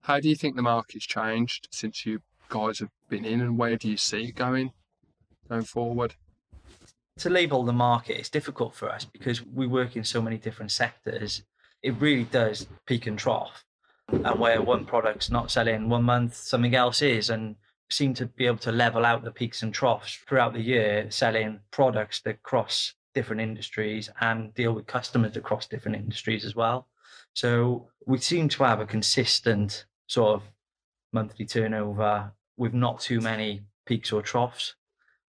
[0.01, 3.77] how do you think the market's changed since you guys have been in, and where
[3.77, 4.71] do you see it going
[5.47, 6.15] going forward?
[7.21, 10.71] to label the market it's difficult for us because we work in so many different
[10.71, 11.43] sectors.
[11.83, 13.63] It really does peak and trough
[14.11, 17.55] and where one product's not selling one month something else is and
[17.89, 21.59] seem to be able to level out the peaks and troughs throughout the year selling
[21.71, 26.87] products that cross different industries and deal with customers across different industries as well
[27.33, 30.43] so we seem to have a consistent sort of
[31.13, 34.75] monthly turnover with not too many peaks or troughs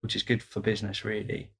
[0.01, 1.51] which is good for business really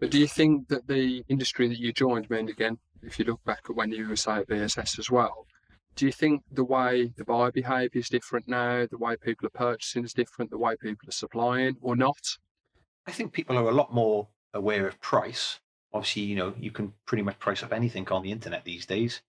[0.00, 3.24] But do you think that the industry that you joined, I mean, again, if you
[3.24, 5.46] look back at when you were say at BSS as well,
[5.94, 9.50] Do you think the way the buyer behaviour is different now, the way people are
[9.50, 12.38] purchasing is different, the way people are supplying, or not?
[13.06, 15.60] I think people are a lot more aware of price.
[15.92, 19.20] Obviously, you know, you can pretty much price up anything on the internet these days.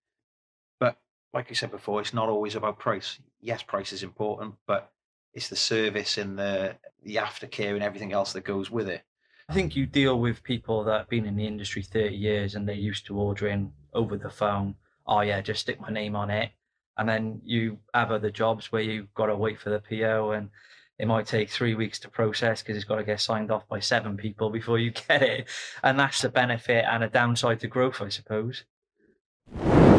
[1.34, 3.20] Like I said before, it's not always about price.
[3.42, 4.92] Yes, price is important, but
[5.34, 9.04] it's the service and the the aftercare and everything else that goes with it.
[9.50, 12.68] I think you deal with people that have been in the industry 30 years and
[12.68, 14.76] they're used to ordering over the phone.
[15.06, 16.52] Oh, yeah, just stick my name on it.
[16.98, 20.50] And then you have other jobs where you've got to wait for the PO and
[20.98, 23.80] it might take three weeks to process because it's got to get signed off by
[23.80, 25.50] seven people before you get it.
[25.82, 28.64] And that's a benefit and a downside to growth, I suppose.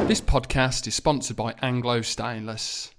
[0.02, 2.92] This podcast is sponsored by Anglo Stainless.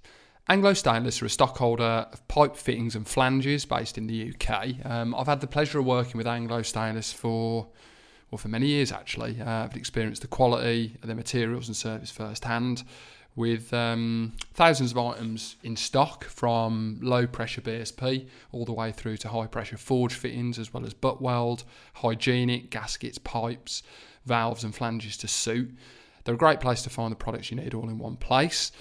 [0.49, 4.83] Anglo Stainless are a stockholder of pipe fittings and flanges based in the UK.
[4.83, 7.67] Um, I've had the pleasure of working with Anglo Stainless for
[8.31, 9.39] well for many years actually.
[9.39, 12.83] Uh, I've experienced the quality of their materials and service firsthand
[13.35, 19.17] with um, thousands of items in stock from low pressure BSP all the way through
[19.17, 21.65] to high pressure forge fittings as well as butt weld,
[21.95, 23.83] hygienic, gaskets, pipes,
[24.25, 25.71] valves and flanges to suit.
[26.25, 28.71] They're a great place to find the products you need all in one place.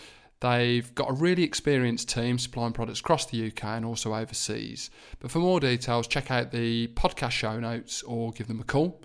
[0.41, 4.91] They've got a really experienced team supplying products across the UK and also overseas.
[5.21, 9.01] But for more details, check out the podcast show notes or give them a call.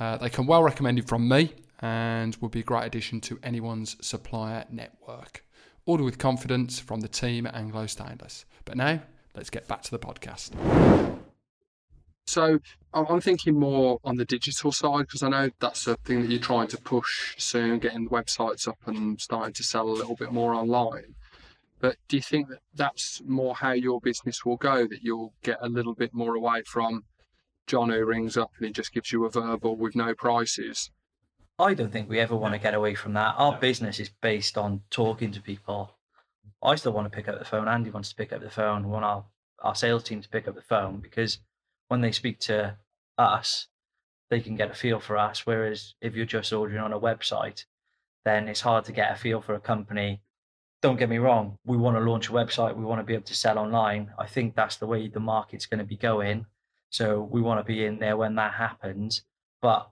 [0.00, 3.38] Uh, they can well recommend it from me and would be a great addition to
[3.42, 5.44] anyone's supplier network.
[5.86, 8.46] Order with confidence from the team at Anglo Stainless.
[8.64, 9.02] But now,
[9.34, 10.50] let's get back to the podcast.
[12.26, 12.58] So
[12.92, 16.68] I'm thinking more on the digital side because I know that's something that you're trying
[16.68, 21.14] to push soon, getting websites up and starting to sell a little bit more online.
[21.80, 24.86] But do you think that that's more how your business will go?
[24.86, 27.04] That you'll get a little bit more away from
[27.66, 30.90] John who rings up and he just gives you a verbal with no prices?
[31.58, 33.34] I don't think we ever want to get away from that.
[33.38, 35.94] Our business is based on talking to people.
[36.62, 37.68] I still want to pick up the phone.
[37.68, 38.84] Andy wants to pick up the phone.
[38.84, 39.24] We want our,
[39.60, 41.38] our sales team to pick up the phone because
[41.88, 42.76] when they speak to
[43.18, 43.68] us,
[44.30, 45.46] they can get a feel for us.
[45.46, 47.64] Whereas if you're just ordering on a website,
[48.24, 50.22] then it's hard to get a feel for a company.
[50.82, 53.24] Don't get me wrong, we want to launch a website, we want to be able
[53.24, 54.12] to sell online.
[54.18, 56.46] I think that's the way the market's going to be going.
[56.90, 59.22] So we want to be in there when that happens.
[59.62, 59.90] But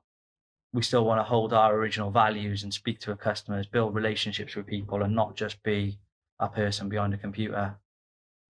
[0.72, 4.54] we still want to hold our original values and speak to our customers, build relationships
[4.54, 5.98] with people, and not just be
[6.38, 7.76] a person behind a computer.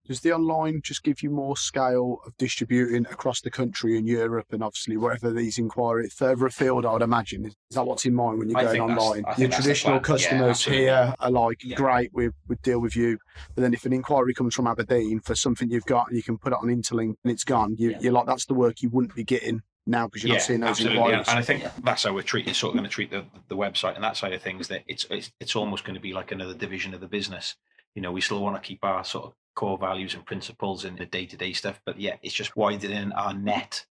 [0.05, 4.47] Does the online just give you more scale of distributing across the country and Europe
[4.51, 7.47] and obviously wherever these inquiries further afield, I would imagine?
[7.47, 9.25] Is that what's in mind when you're I going online?
[9.39, 10.19] Your the traditional plan.
[10.19, 11.77] Yeah, customers here are like, Yeah.
[11.77, 13.19] great, we would deal with you.
[13.55, 16.37] But then if an inquiry comes from Aberdeen for something you've got and you can
[16.37, 17.99] put it on Interlink and it's gone, you, Yeah.
[18.01, 20.71] you're like, that's the work you wouldn't be getting now because you're not seeing those
[20.71, 20.99] absolutely.
[20.99, 21.29] inquiries.
[21.29, 21.71] And I think Yeah.
[21.85, 24.33] that's how we're treating, sort of going to treat the, the website and that side
[24.33, 24.67] of things.
[24.67, 27.55] That it's, it's it's almost going to be like another division of the business.
[27.95, 30.97] You know, we still want to keep our sort of core values and principles in
[30.97, 33.87] the day to day stuff, but yeah, it's just widening our net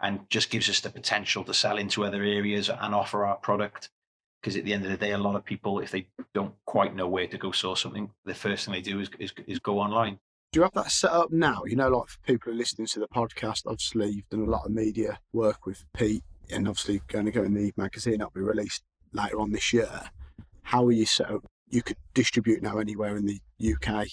[0.00, 3.90] and just gives us the potential to sell into other areas and offer our product.
[4.40, 6.94] Because at the end of the day, a lot of people, if they don't quite
[6.94, 9.78] know where to go source something, the first thing they do is, is, is go
[9.78, 10.18] online.
[10.52, 11.62] Do you have that set up now?
[11.64, 14.50] You know, like for people who are listening to the podcast, obviously you've done a
[14.50, 18.30] lot of media work with Pete and obviously going to go in the magazine that'll
[18.30, 20.10] be released later on this year.
[20.62, 21.44] How are you set up?
[21.70, 24.06] You could distribute now anywhere in the UK.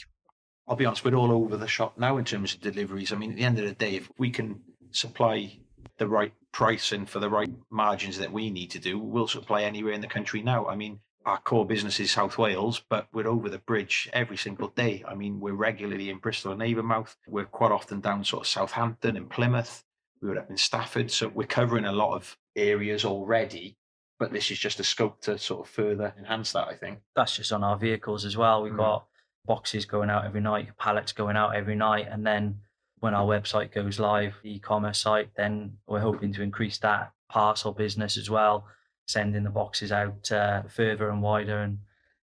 [0.67, 3.11] I'll be honest, we're all over the shop now in terms of deliveries.
[3.11, 5.57] I mean, at the end of the day, if we can supply
[5.97, 9.93] the right pricing for the right margins that we need to do, we'll supply anywhere
[9.93, 10.67] in the country now.
[10.67, 14.69] I mean, our core business is South Wales, but we're over the bridge every single
[14.69, 15.03] day.
[15.07, 17.15] I mean, we're regularly in Bristol and Avonmouth.
[17.27, 19.83] We're quite often down sort of Southampton and Plymouth.
[20.21, 21.11] We were up in Stafford.
[21.11, 23.77] So we're covering a lot of areas already,
[24.19, 26.99] but this is just a scope to sort of further enhance that, I think.
[27.15, 28.63] That's just on our vehicles as well.
[28.63, 28.77] We've Mm.
[28.77, 29.05] got
[29.45, 32.59] boxes going out every night, pallets going out every night, and then
[32.99, 37.71] when our website goes live, the e-commerce site, then we're hoping to increase that parcel
[37.71, 38.65] business as well,
[39.07, 41.79] sending the boxes out uh, further and wider and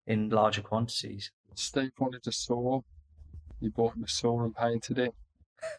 [0.07, 1.33] in larger quantities.
[1.55, 2.81] Steve wanted a saw.
[3.61, 5.15] You bought him a saw and painted it.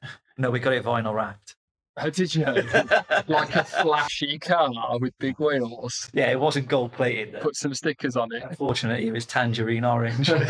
[0.38, 1.56] No, we got it vinyl wrapped.
[1.98, 2.46] How did you?
[3.28, 6.10] like a flashy car with big wheels.
[6.14, 7.34] yeah, it wasn't gold plated.
[7.34, 7.40] though.
[7.40, 8.44] Put some stickers on it.
[8.44, 10.30] Unfortunately, it was tangerine orange.
[10.30, 10.48] What's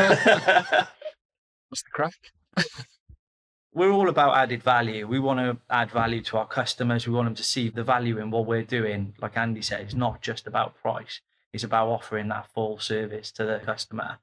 [1.83, 2.13] the crack?
[3.73, 5.07] we're all about added value.
[5.07, 7.07] We want to add value to our customers.
[7.07, 9.13] We want them to see the value in what we're doing.
[9.21, 11.21] Like Andy said, it's not just about price.
[11.53, 14.19] It's about offering that full service to the customer.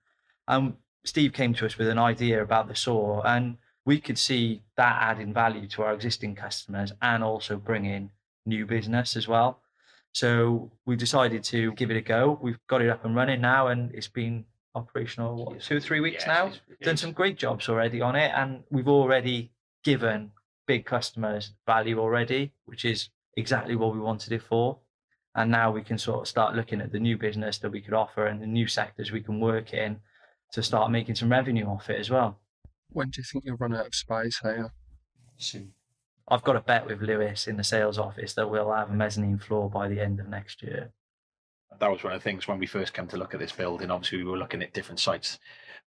[0.47, 4.63] And Steve came to us with an idea about the saw, and we could see
[4.77, 8.11] that adding value to our existing customers and also bring in
[8.45, 9.61] new business as well.
[10.13, 12.39] So we decided to give it a go.
[12.43, 16.01] We've got it up and running now, and it's been operational what, two or three
[16.01, 16.47] weeks Yes, now.
[16.49, 19.53] it's- Done some great jobs already on it, and we've already
[19.85, 20.33] given
[20.67, 24.79] big customers value already, which is exactly what we wanted it for.
[25.35, 27.95] And now we can sort of start looking at the new business that we could
[27.95, 30.01] offer and the new sectors we can work in
[30.53, 32.41] to start making some revenue off it as well.
[32.91, 34.73] When do you think you'll run out of space here?
[35.39, 35.73] soon.
[36.29, 39.39] I've got a bet with Lewis in the sales office that we'll have a mezzanine
[39.39, 40.93] floor by the end of next year.
[41.79, 43.91] that was one of the things when we first came to look at this building.
[43.91, 45.39] Obviously, we were looking at different sites.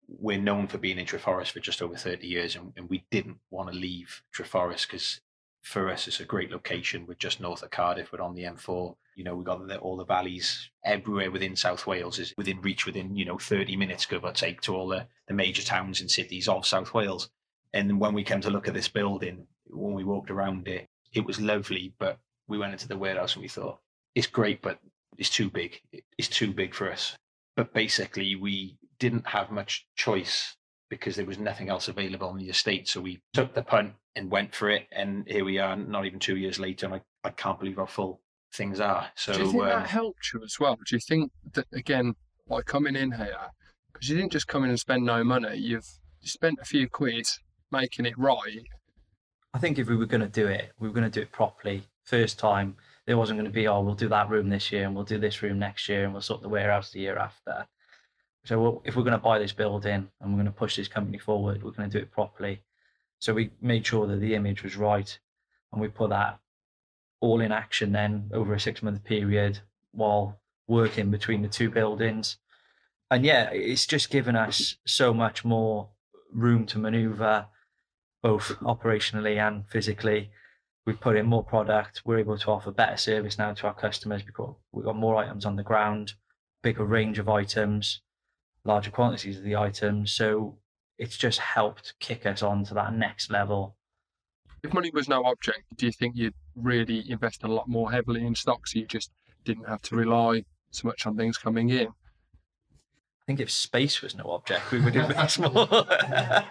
[0.07, 3.39] We're known for being in Treforest for just over 30 years, and, and we didn't
[3.49, 5.21] want to leave Treforest because
[5.61, 7.05] for us, it's a great location.
[7.07, 8.95] We're just north of Cardiff, we're on the M4.
[9.19, 12.85] You know, we've got the, all the valleys everywhere within South Wales is within reach
[12.85, 16.09] within, you know, 30 minutes, give or take, to all the, the major towns and
[16.09, 17.29] cities of South Wales.
[17.73, 21.25] And when we came to look at this building, when we walked around it, it
[21.25, 22.17] was lovely, but
[22.47, 23.79] we went into the warehouse and we thought,
[24.15, 24.79] it's great, but
[25.17, 25.81] it's too big.
[26.17, 27.17] It's too big for us.
[27.57, 30.55] But basically, we didn't have much choice
[30.89, 32.87] because there was nothing else available on the estate.
[32.87, 34.87] So we took the punt and went for it.
[34.93, 36.85] And here we are, not even two years later.
[36.85, 38.21] And I, I can't believe how full
[38.53, 39.07] things are.
[39.15, 40.75] So do you think um, that helped you as well?
[40.75, 42.15] Do you think that again,
[42.47, 43.51] by coming in here,
[43.91, 45.87] because you didn't just come in and spend no money, you've
[46.21, 47.27] spent a few quid
[47.71, 48.63] making it right.
[49.53, 51.31] I think if we were going to do it, we were going to do it
[51.31, 51.83] properly.
[52.03, 52.75] First time,
[53.05, 55.17] there wasn't going to be, oh, we'll do that room this year and we'll do
[55.17, 57.65] this room next year and we'll sort the warehouse the year after.
[58.45, 60.87] So we'll, if we're going to buy this building and we're going to push this
[60.87, 62.61] company forward, we're going to do it properly.
[63.19, 65.19] So we made sure that the image was right
[65.71, 66.39] and we put that
[67.21, 69.59] all in action then over a six month period
[69.91, 72.37] while working between the two buildings.
[73.11, 75.89] And yeah, it's just given us so much more
[76.31, 77.47] room to maneuver,
[78.21, 80.29] both operationally and physically.
[80.85, 82.03] We've put in more product.
[82.05, 85.45] We're able to offer better service now to our customers because we've got more items
[85.45, 86.13] on the ground,
[86.61, 88.01] bigger range of items,
[88.63, 90.11] larger quantities of the items.
[90.11, 90.57] So
[90.97, 93.75] it's just helped kick us on to that next level.
[94.63, 98.25] If money was no object, do you think you'd really invest a lot more heavily
[98.25, 99.11] in stocks so you just
[99.45, 101.87] didn't have to rely so much on things coming in?
[101.87, 105.67] I think if space was no object, we would invest more.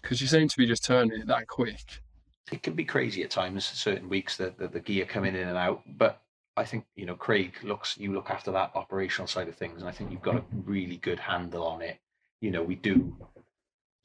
[0.00, 2.02] Because you seem to be just turning it that quick.
[2.50, 5.56] it can be crazy at times, certain weeks that the, the gear coming in and
[5.56, 5.82] out.
[5.86, 6.20] But
[6.56, 9.80] I think, you know, Craig looks, you look after that operational side of things.
[9.80, 11.98] And I think you've got a really good handle on it.
[12.40, 13.16] You know, we do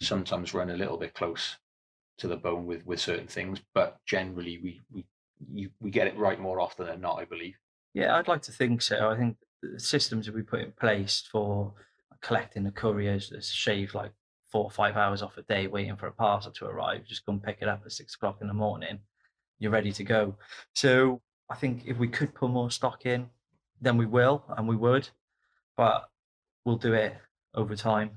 [0.02, 1.58] sometimes run a little bit close
[2.20, 5.06] to the bone with, with certain things, but generally we, we,
[5.54, 7.56] you, we get it right more often than not, I believe.
[7.94, 9.10] Yeah, I'd like to think so.
[9.10, 11.74] I think the systems that we put in place for
[12.22, 14.12] collecting the couriers that shave like
[14.52, 17.06] four or five hours off a day waiting for a parcel to arrive.
[17.06, 19.00] Just come pick it up at six o'clock in the morning.
[19.60, 20.36] You're ready to go.
[20.76, 23.28] So I think if we could put more stock in,
[23.82, 25.10] then we will and we would,
[25.76, 26.10] but
[26.66, 27.16] we'll do it
[27.54, 28.12] over time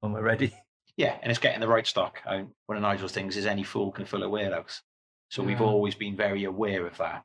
[0.00, 0.54] when we're ready.
[0.96, 2.20] Yeah, and it's getting the right stock.
[2.26, 4.82] I, one of Nigel's things is any fool can fill a warehouse.
[5.30, 7.24] So we've always been very aware of that.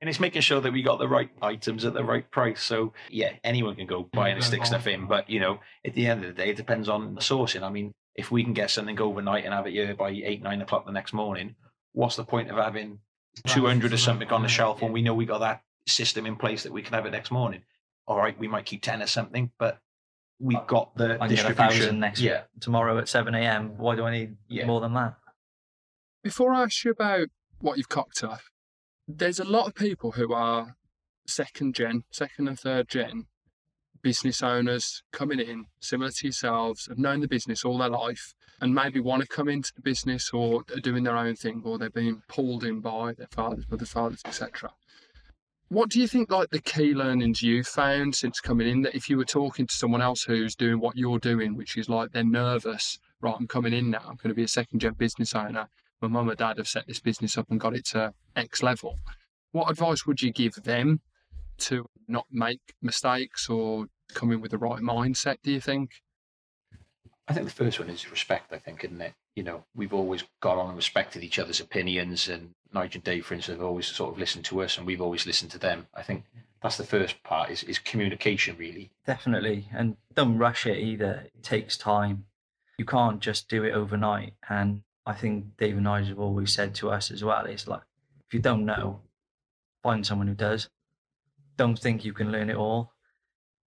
[0.00, 2.62] And it's making sure that we got the right items at the right price.
[2.62, 5.06] So yeah, anyone can go mm, buy and stick stuff in.
[5.06, 7.62] But you know, at the end of the day, it depends on the sourcing.
[7.62, 10.62] I mean, if we can get something overnight and have it here by eight, nine
[10.62, 11.54] o'clock the next morning,
[11.92, 12.98] what's the point of having
[13.46, 16.36] two hundred or something on the shelf when we know we got that system in
[16.36, 17.62] place that we can have it next morning?
[18.06, 19.80] All right, we might keep ten or something, but
[20.40, 21.56] we've got the I can get a distribution.
[21.80, 23.76] thousand next yeah, tomorrow at seven a.m.
[23.76, 24.64] Why do I need Yeah.
[24.66, 25.16] more than that?
[26.22, 27.28] Before I ask you about
[27.60, 28.42] what you've cocked up,
[29.08, 30.74] there's a lot of people who are
[31.26, 33.24] second gen, second and third gen
[34.02, 38.74] business owners coming in, similar to yourselves, have known the business all their life and
[38.74, 41.88] maybe want to come into the business or are doing their own thing or they're
[41.88, 44.70] being pulled in by their fathers, mother's fathers, etc.
[45.68, 49.08] What do you think like the key learnings you've found since coming in that if
[49.08, 52.24] you were talking to someone else who's doing what you're doing, which is like they're
[52.24, 55.68] nervous, right, I'm coming in now, I'm going to be a second gen business owner
[56.00, 58.98] my mum and dad have set this business up and got it to X level.
[59.52, 61.00] What advice would you give them
[61.58, 65.90] to not make mistakes or come in with the right mindset, do you think?
[67.28, 69.14] I think the first one is respect, I think, isn't it?
[69.36, 73.24] You know, we've always got on and respected each other's opinions, and Nigel and Dave,
[73.24, 75.86] for instance, have always sort of listened to us, and we've always listened to them.
[75.94, 76.24] I think
[76.60, 78.90] that's the first part is, is communication, really.
[79.06, 79.68] Definitely.
[79.72, 81.26] And don't rush it either.
[81.26, 82.24] It takes time.
[82.78, 84.34] You can't just do it overnight.
[84.48, 87.82] And I think Dave and Nigel have always said to us as well, it's like,
[88.26, 89.00] if you don't know,
[89.82, 90.68] find someone who does.
[91.56, 92.92] Don't think you can learn it all.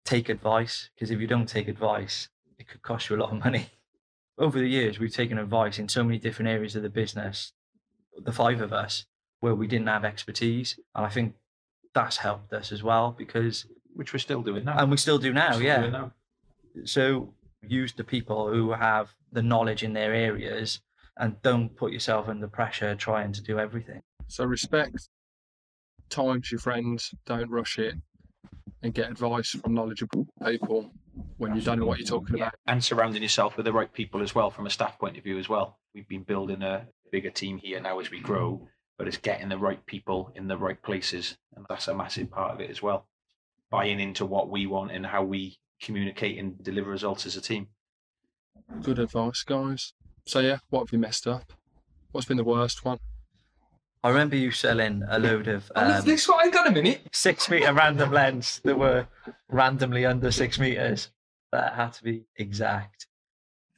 [0.04, 2.28] Take advice, because if you don't take advice,
[2.58, 3.66] it could cost you a lot of money.
[4.38, 7.52] Over the years, we've taken advice in so many different areas of the business,
[8.16, 9.04] the five of us,
[9.40, 10.78] where we didn't have expertise.
[10.94, 11.34] And I think
[11.94, 14.78] that's helped us as well because Which we're still doing now.
[14.78, 15.88] and we still do now, Still yeah.
[15.88, 16.12] now.
[16.84, 17.34] So
[17.66, 20.80] use the people who have the knowledge in their areas
[21.16, 24.02] and don't put yourself under pressure trying to do everything.
[24.28, 25.08] So respect
[26.08, 27.94] times your friends, don't rush it,
[28.82, 30.90] and get advice from knowledgeable people
[31.36, 32.54] when you don't know what you're talking about.
[32.66, 35.38] and surrounding yourself with the right people as well from a staff point of view
[35.38, 35.78] as well.
[35.94, 39.58] We've been building a bigger team here now as we grow, but it's getting the
[39.58, 43.06] right people in the right places, and that's a massive part of it as well.
[43.70, 47.68] Buying into what we want and how we communicate and deliver results as a team.
[48.82, 49.92] Good advice, guys.
[50.26, 51.52] So yeah, what have you messed up?
[52.12, 52.98] What's been the worst one?
[54.04, 56.40] I remember you selling a load of um, this one.
[56.40, 57.02] Hang on a minute.
[57.12, 59.06] six meter random lengths that were
[59.48, 61.10] randomly under six meters.
[61.52, 63.06] That had to be exact.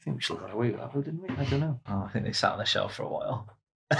[0.01, 1.29] I think we still got away with that, though, didn't we?
[1.37, 1.81] I don't know.
[1.89, 3.49] Oh, I think they sat on the shelf for a while.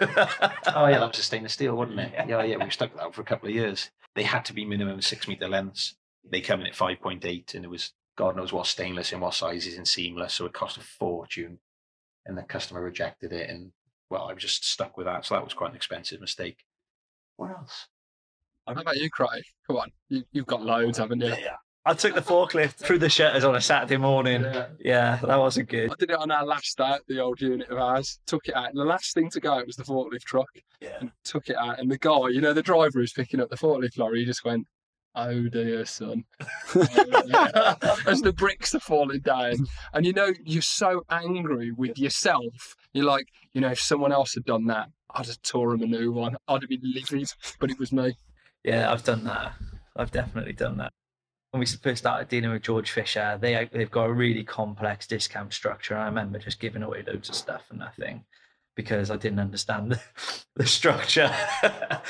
[0.00, 2.12] Oh yeah, that was a stainless steel, wasn't it?
[2.28, 2.56] Yeah, yeah.
[2.62, 3.90] We stuck with that for a couple of years.
[4.16, 5.94] They had to be minimum six meter lengths.
[6.28, 9.22] They come in at five point eight, and it was God knows what stainless and
[9.22, 11.58] what sizes and seamless, so it cost a fortune.
[12.26, 13.70] And the customer rejected it, and
[14.10, 15.26] well, I was just stuck with that.
[15.26, 16.58] So that was quite an expensive mistake.
[17.36, 17.88] What else?
[18.66, 19.44] How about you, Craig?
[19.66, 21.28] Come on, you, you've got loads, haven't you?
[21.28, 21.56] Yeah.
[21.86, 24.42] I took the forklift through the shutters on a Saturday morning.
[24.42, 24.66] Yeah.
[24.80, 25.90] Yeah, that wasn't good.
[25.90, 28.18] I did it on our last day the old unit of ours.
[28.26, 30.48] Took it out, and the last thing to go out was the forklift truck.
[30.80, 30.96] Yeah.
[31.00, 33.56] And took it out, and the guy, you know, the driver who's picking up the
[33.56, 34.66] forklift lorry, he just went,
[35.14, 36.24] "Oh dear, son,"
[36.74, 39.66] as the bricks are falling down.
[39.92, 42.74] And you know, you're so angry with yourself.
[42.92, 45.86] You're like, you know, if someone else had done that, I'd have tore him a
[45.86, 46.36] new one.
[46.48, 48.16] I'd have been livid, but it was me.
[48.64, 49.52] Yeah, I've done that.
[49.96, 50.92] I've definitely done that.
[51.50, 55.52] When we first started dealing with Georg Fischer, they they've got a really complex discount
[55.52, 55.96] structure.
[55.96, 58.24] I remember just giving away loads of stuff for nothing
[58.74, 60.00] because I didn't understand the,
[60.56, 61.30] the structure.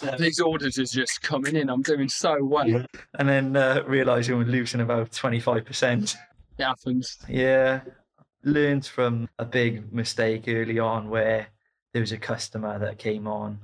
[0.00, 1.68] So- These orders is just coming in.
[1.68, 2.84] I'm doing so well.
[3.18, 6.14] and then uh, realizing we're losing about twenty five percent.
[6.56, 7.18] It happens.
[7.28, 7.80] Yeah,
[8.44, 11.48] learned from a big mistake early on where
[11.92, 13.58] there was a customer that came on,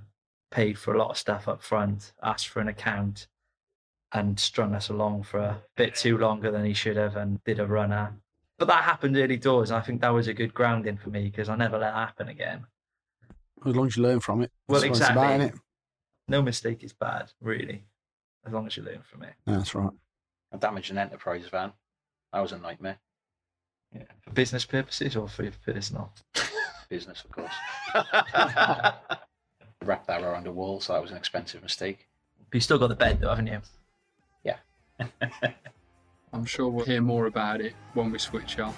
[0.51, 3.29] paid for a lot of stuff up front, asked for an account,
[4.13, 7.61] and strung us along for a bit too longer than he should have, and did
[7.61, 8.17] a runner.
[8.59, 9.71] But that happened early doors.
[9.71, 12.29] I think that was a good grounding for me because I never let that happen
[12.29, 12.67] again.
[13.67, 14.53] As long as you learn from it.
[14.69, 15.61] Well, That's what it's about, exactly.
[16.29, 17.85] No mistake is bad, really,
[18.47, 19.35] as long as you learn from it.
[19.47, 19.91] Yeah, that's right.
[20.53, 21.73] A damaged an enterprise van.
[22.33, 22.99] That was a nightmare.
[23.95, 26.13] Yeah, for business purposes or for your personal.
[26.91, 27.53] Business, of course.
[29.83, 32.07] Wrapped that around a wall, so that was an expensive mistake.
[32.51, 33.61] But you still got the bed though, haven't you?
[36.35, 38.75] I'm sure we'll hear more about it when we switch on.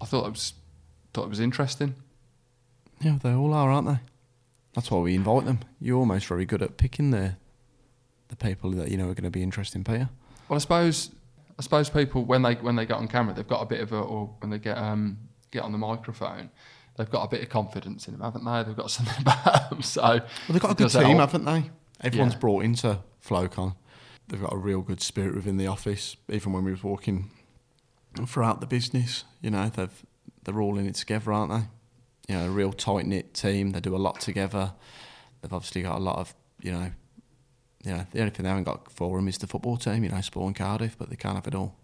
[0.00, 0.54] I thought it was
[1.12, 1.94] thought it was interesting.
[3.00, 3.98] Yeah, they all are, aren't they?
[4.74, 5.60] That's why we invite them.
[5.80, 7.36] You're almost very good at picking the
[8.28, 10.08] the people that you know are going to be interesting, Peter.
[10.48, 11.10] Well, I suppose
[11.58, 13.92] I suppose people when they when they get on camera, they've got a bit of
[13.92, 15.18] a or when they get um
[15.50, 16.50] get on the microphone,
[16.96, 18.62] they've got a bit of confidence in them, haven't they?
[18.64, 19.82] They've got something about them.
[19.82, 21.30] So Well, they've got a good team, help.
[21.30, 21.70] haven't they?
[22.00, 22.38] Everyone's Yeah.
[22.38, 23.76] brought into Flocon.
[24.28, 26.16] They've got a real good spirit within the office.
[26.30, 27.30] Even when we was walking
[28.26, 30.04] throughout the business, you know, they've
[30.44, 32.32] they're all in it together, aren't they?
[32.32, 33.72] You know, a real tight knit team.
[33.72, 34.72] They do a lot together.
[35.40, 36.90] They've obviously got a lot of, you know,
[37.84, 40.04] you know, the only thing they haven't got for them is the football team.
[40.04, 41.76] You know, and Cardiff, but they can't have it all.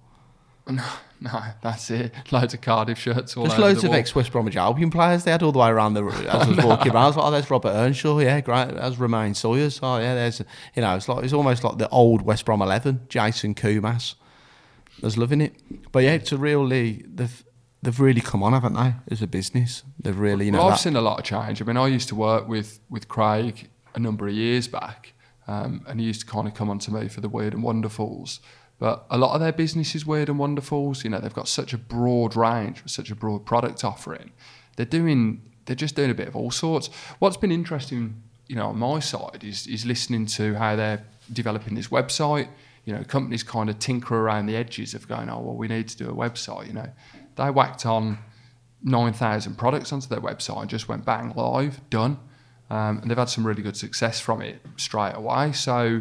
[0.70, 0.84] No,
[1.20, 2.12] no, that's it.
[2.30, 3.98] Loads of Cardiff shirts all There's over loads the of wall.
[4.00, 6.64] ex West Bromwich Albion players they had all the way around the as I was
[6.64, 7.04] walking around.
[7.04, 8.68] I was like, oh, there's Robert Earnshaw, yeah, great.
[8.74, 9.80] There's Romaine Sawyers.
[9.82, 10.40] Oh yeah, there's
[10.74, 14.14] you know, it's like it's almost like the old West Brom eleven, Jason Koumas.
[15.02, 15.54] I was loving it.
[15.92, 17.44] But yeah, it's a really they've
[17.82, 19.82] they've really come on, haven't they, as a business.
[19.98, 21.60] They've really, you know, well, I've that- seen a lot of change.
[21.60, 25.14] I mean, I used to work with with Craig a number of years back,
[25.48, 27.62] um, and he used to kind of come on to me for the weird and
[27.64, 28.40] wonderfuls.
[28.80, 31.04] But a lot of their business is weird and wonderfuls.
[31.04, 34.32] You know, they've got such a broad range, such a broad product offering.
[34.76, 36.88] They're doing, they're just doing a bit of all sorts.
[37.18, 41.74] What's been interesting, you know, on my side is is listening to how they're developing
[41.74, 42.48] this website.
[42.86, 45.86] You know, companies kind of tinker around the edges of going, oh well, we need
[45.88, 46.66] to do a website.
[46.66, 46.88] You know,
[47.36, 48.18] they whacked on
[48.82, 52.18] 9,000 products onto their website and just went bang live, done.
[52.70, 55.52] Um, and they've had some really good success from it straight away.
[55.52, 56.00] So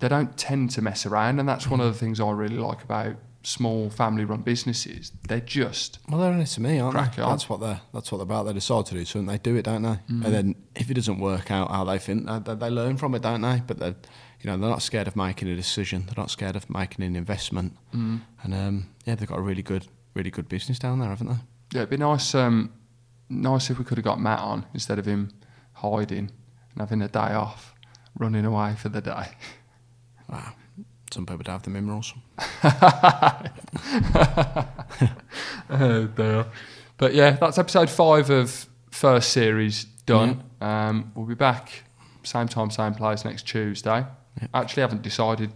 [0.00, 1.38] they don't tend to mess around.
[1.38, 5.12] And that's one of the things I really like about small family run businesses.
[5.26, 7.22] They're just, Well, they're only to me, aren't they?
[7.22, 7.30] on.
[7.30, 8.44] That's what they're that's what they're about.
[8.44, 9.98] They decide to do something, they do it, don't they?
[10.08, 13.22] And then if it doesn't work out how they think, they, they, learn from it,
[13.22, 13.62] don't they?
[13.66, 16.04] But they, you know, they're not scared of making a decision.
[16.06, 17.76] They're not scared of making an investment.
[17.92, 18.22] And
[18.54, 21.38] um, yeah, they've got a really good, really good business down there, haven't they?
[21.72, 22.72] yeah, it'd be nice, um,
[23.28, 25.32] nice if we could have got Matt on instead of him
[25.74, 26.30] hiding
[26.70, 27.74] and having a day off,
[28.16, 29.28] running away for the day.
[30.28, 30.52] Wow.
[31.10, 32.12] Some people don't have the minerals.
[35.70, 36.46] oh dear.
[36.98, 40.42] But yeah, that's episode five of first series done.
[40.60, 41.84] Um, we'll be back
[42.24, 44.04] same time, same place next Tuesday.
[44.54, 45.50] Actually, haven't decided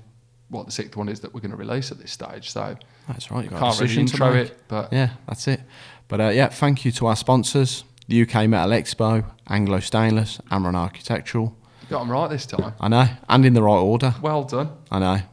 [0.49, 2.77] what the sixth one is that we're going to release at this stage, so
[3.09, 3.45] That's right.
[3.45, 4.57] You got can't really intro it.
[4.69, 5.61] But Yeah, that's it.
[6.09, 10.75] But uh, yeah, thank you to our sponsors: the UK Metal Expo, Anglo Stainless, Amron
[10.75, 11.57] Architectural.
[11.93, 12.75] Got them right this time.
[12.81, 14.15] I know, and in the right order.
[14.21, 14.71] Well done.
[14.91, 15.13] I know.
[15.15, 15.25] And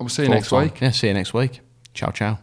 [0.00, 0.62] we'll see you Fourth next time.
[0.64, 0.80] week.
[0.80, 1.60] Yeah, see you next week.
[1.94, 2.38] Ciao, ciao.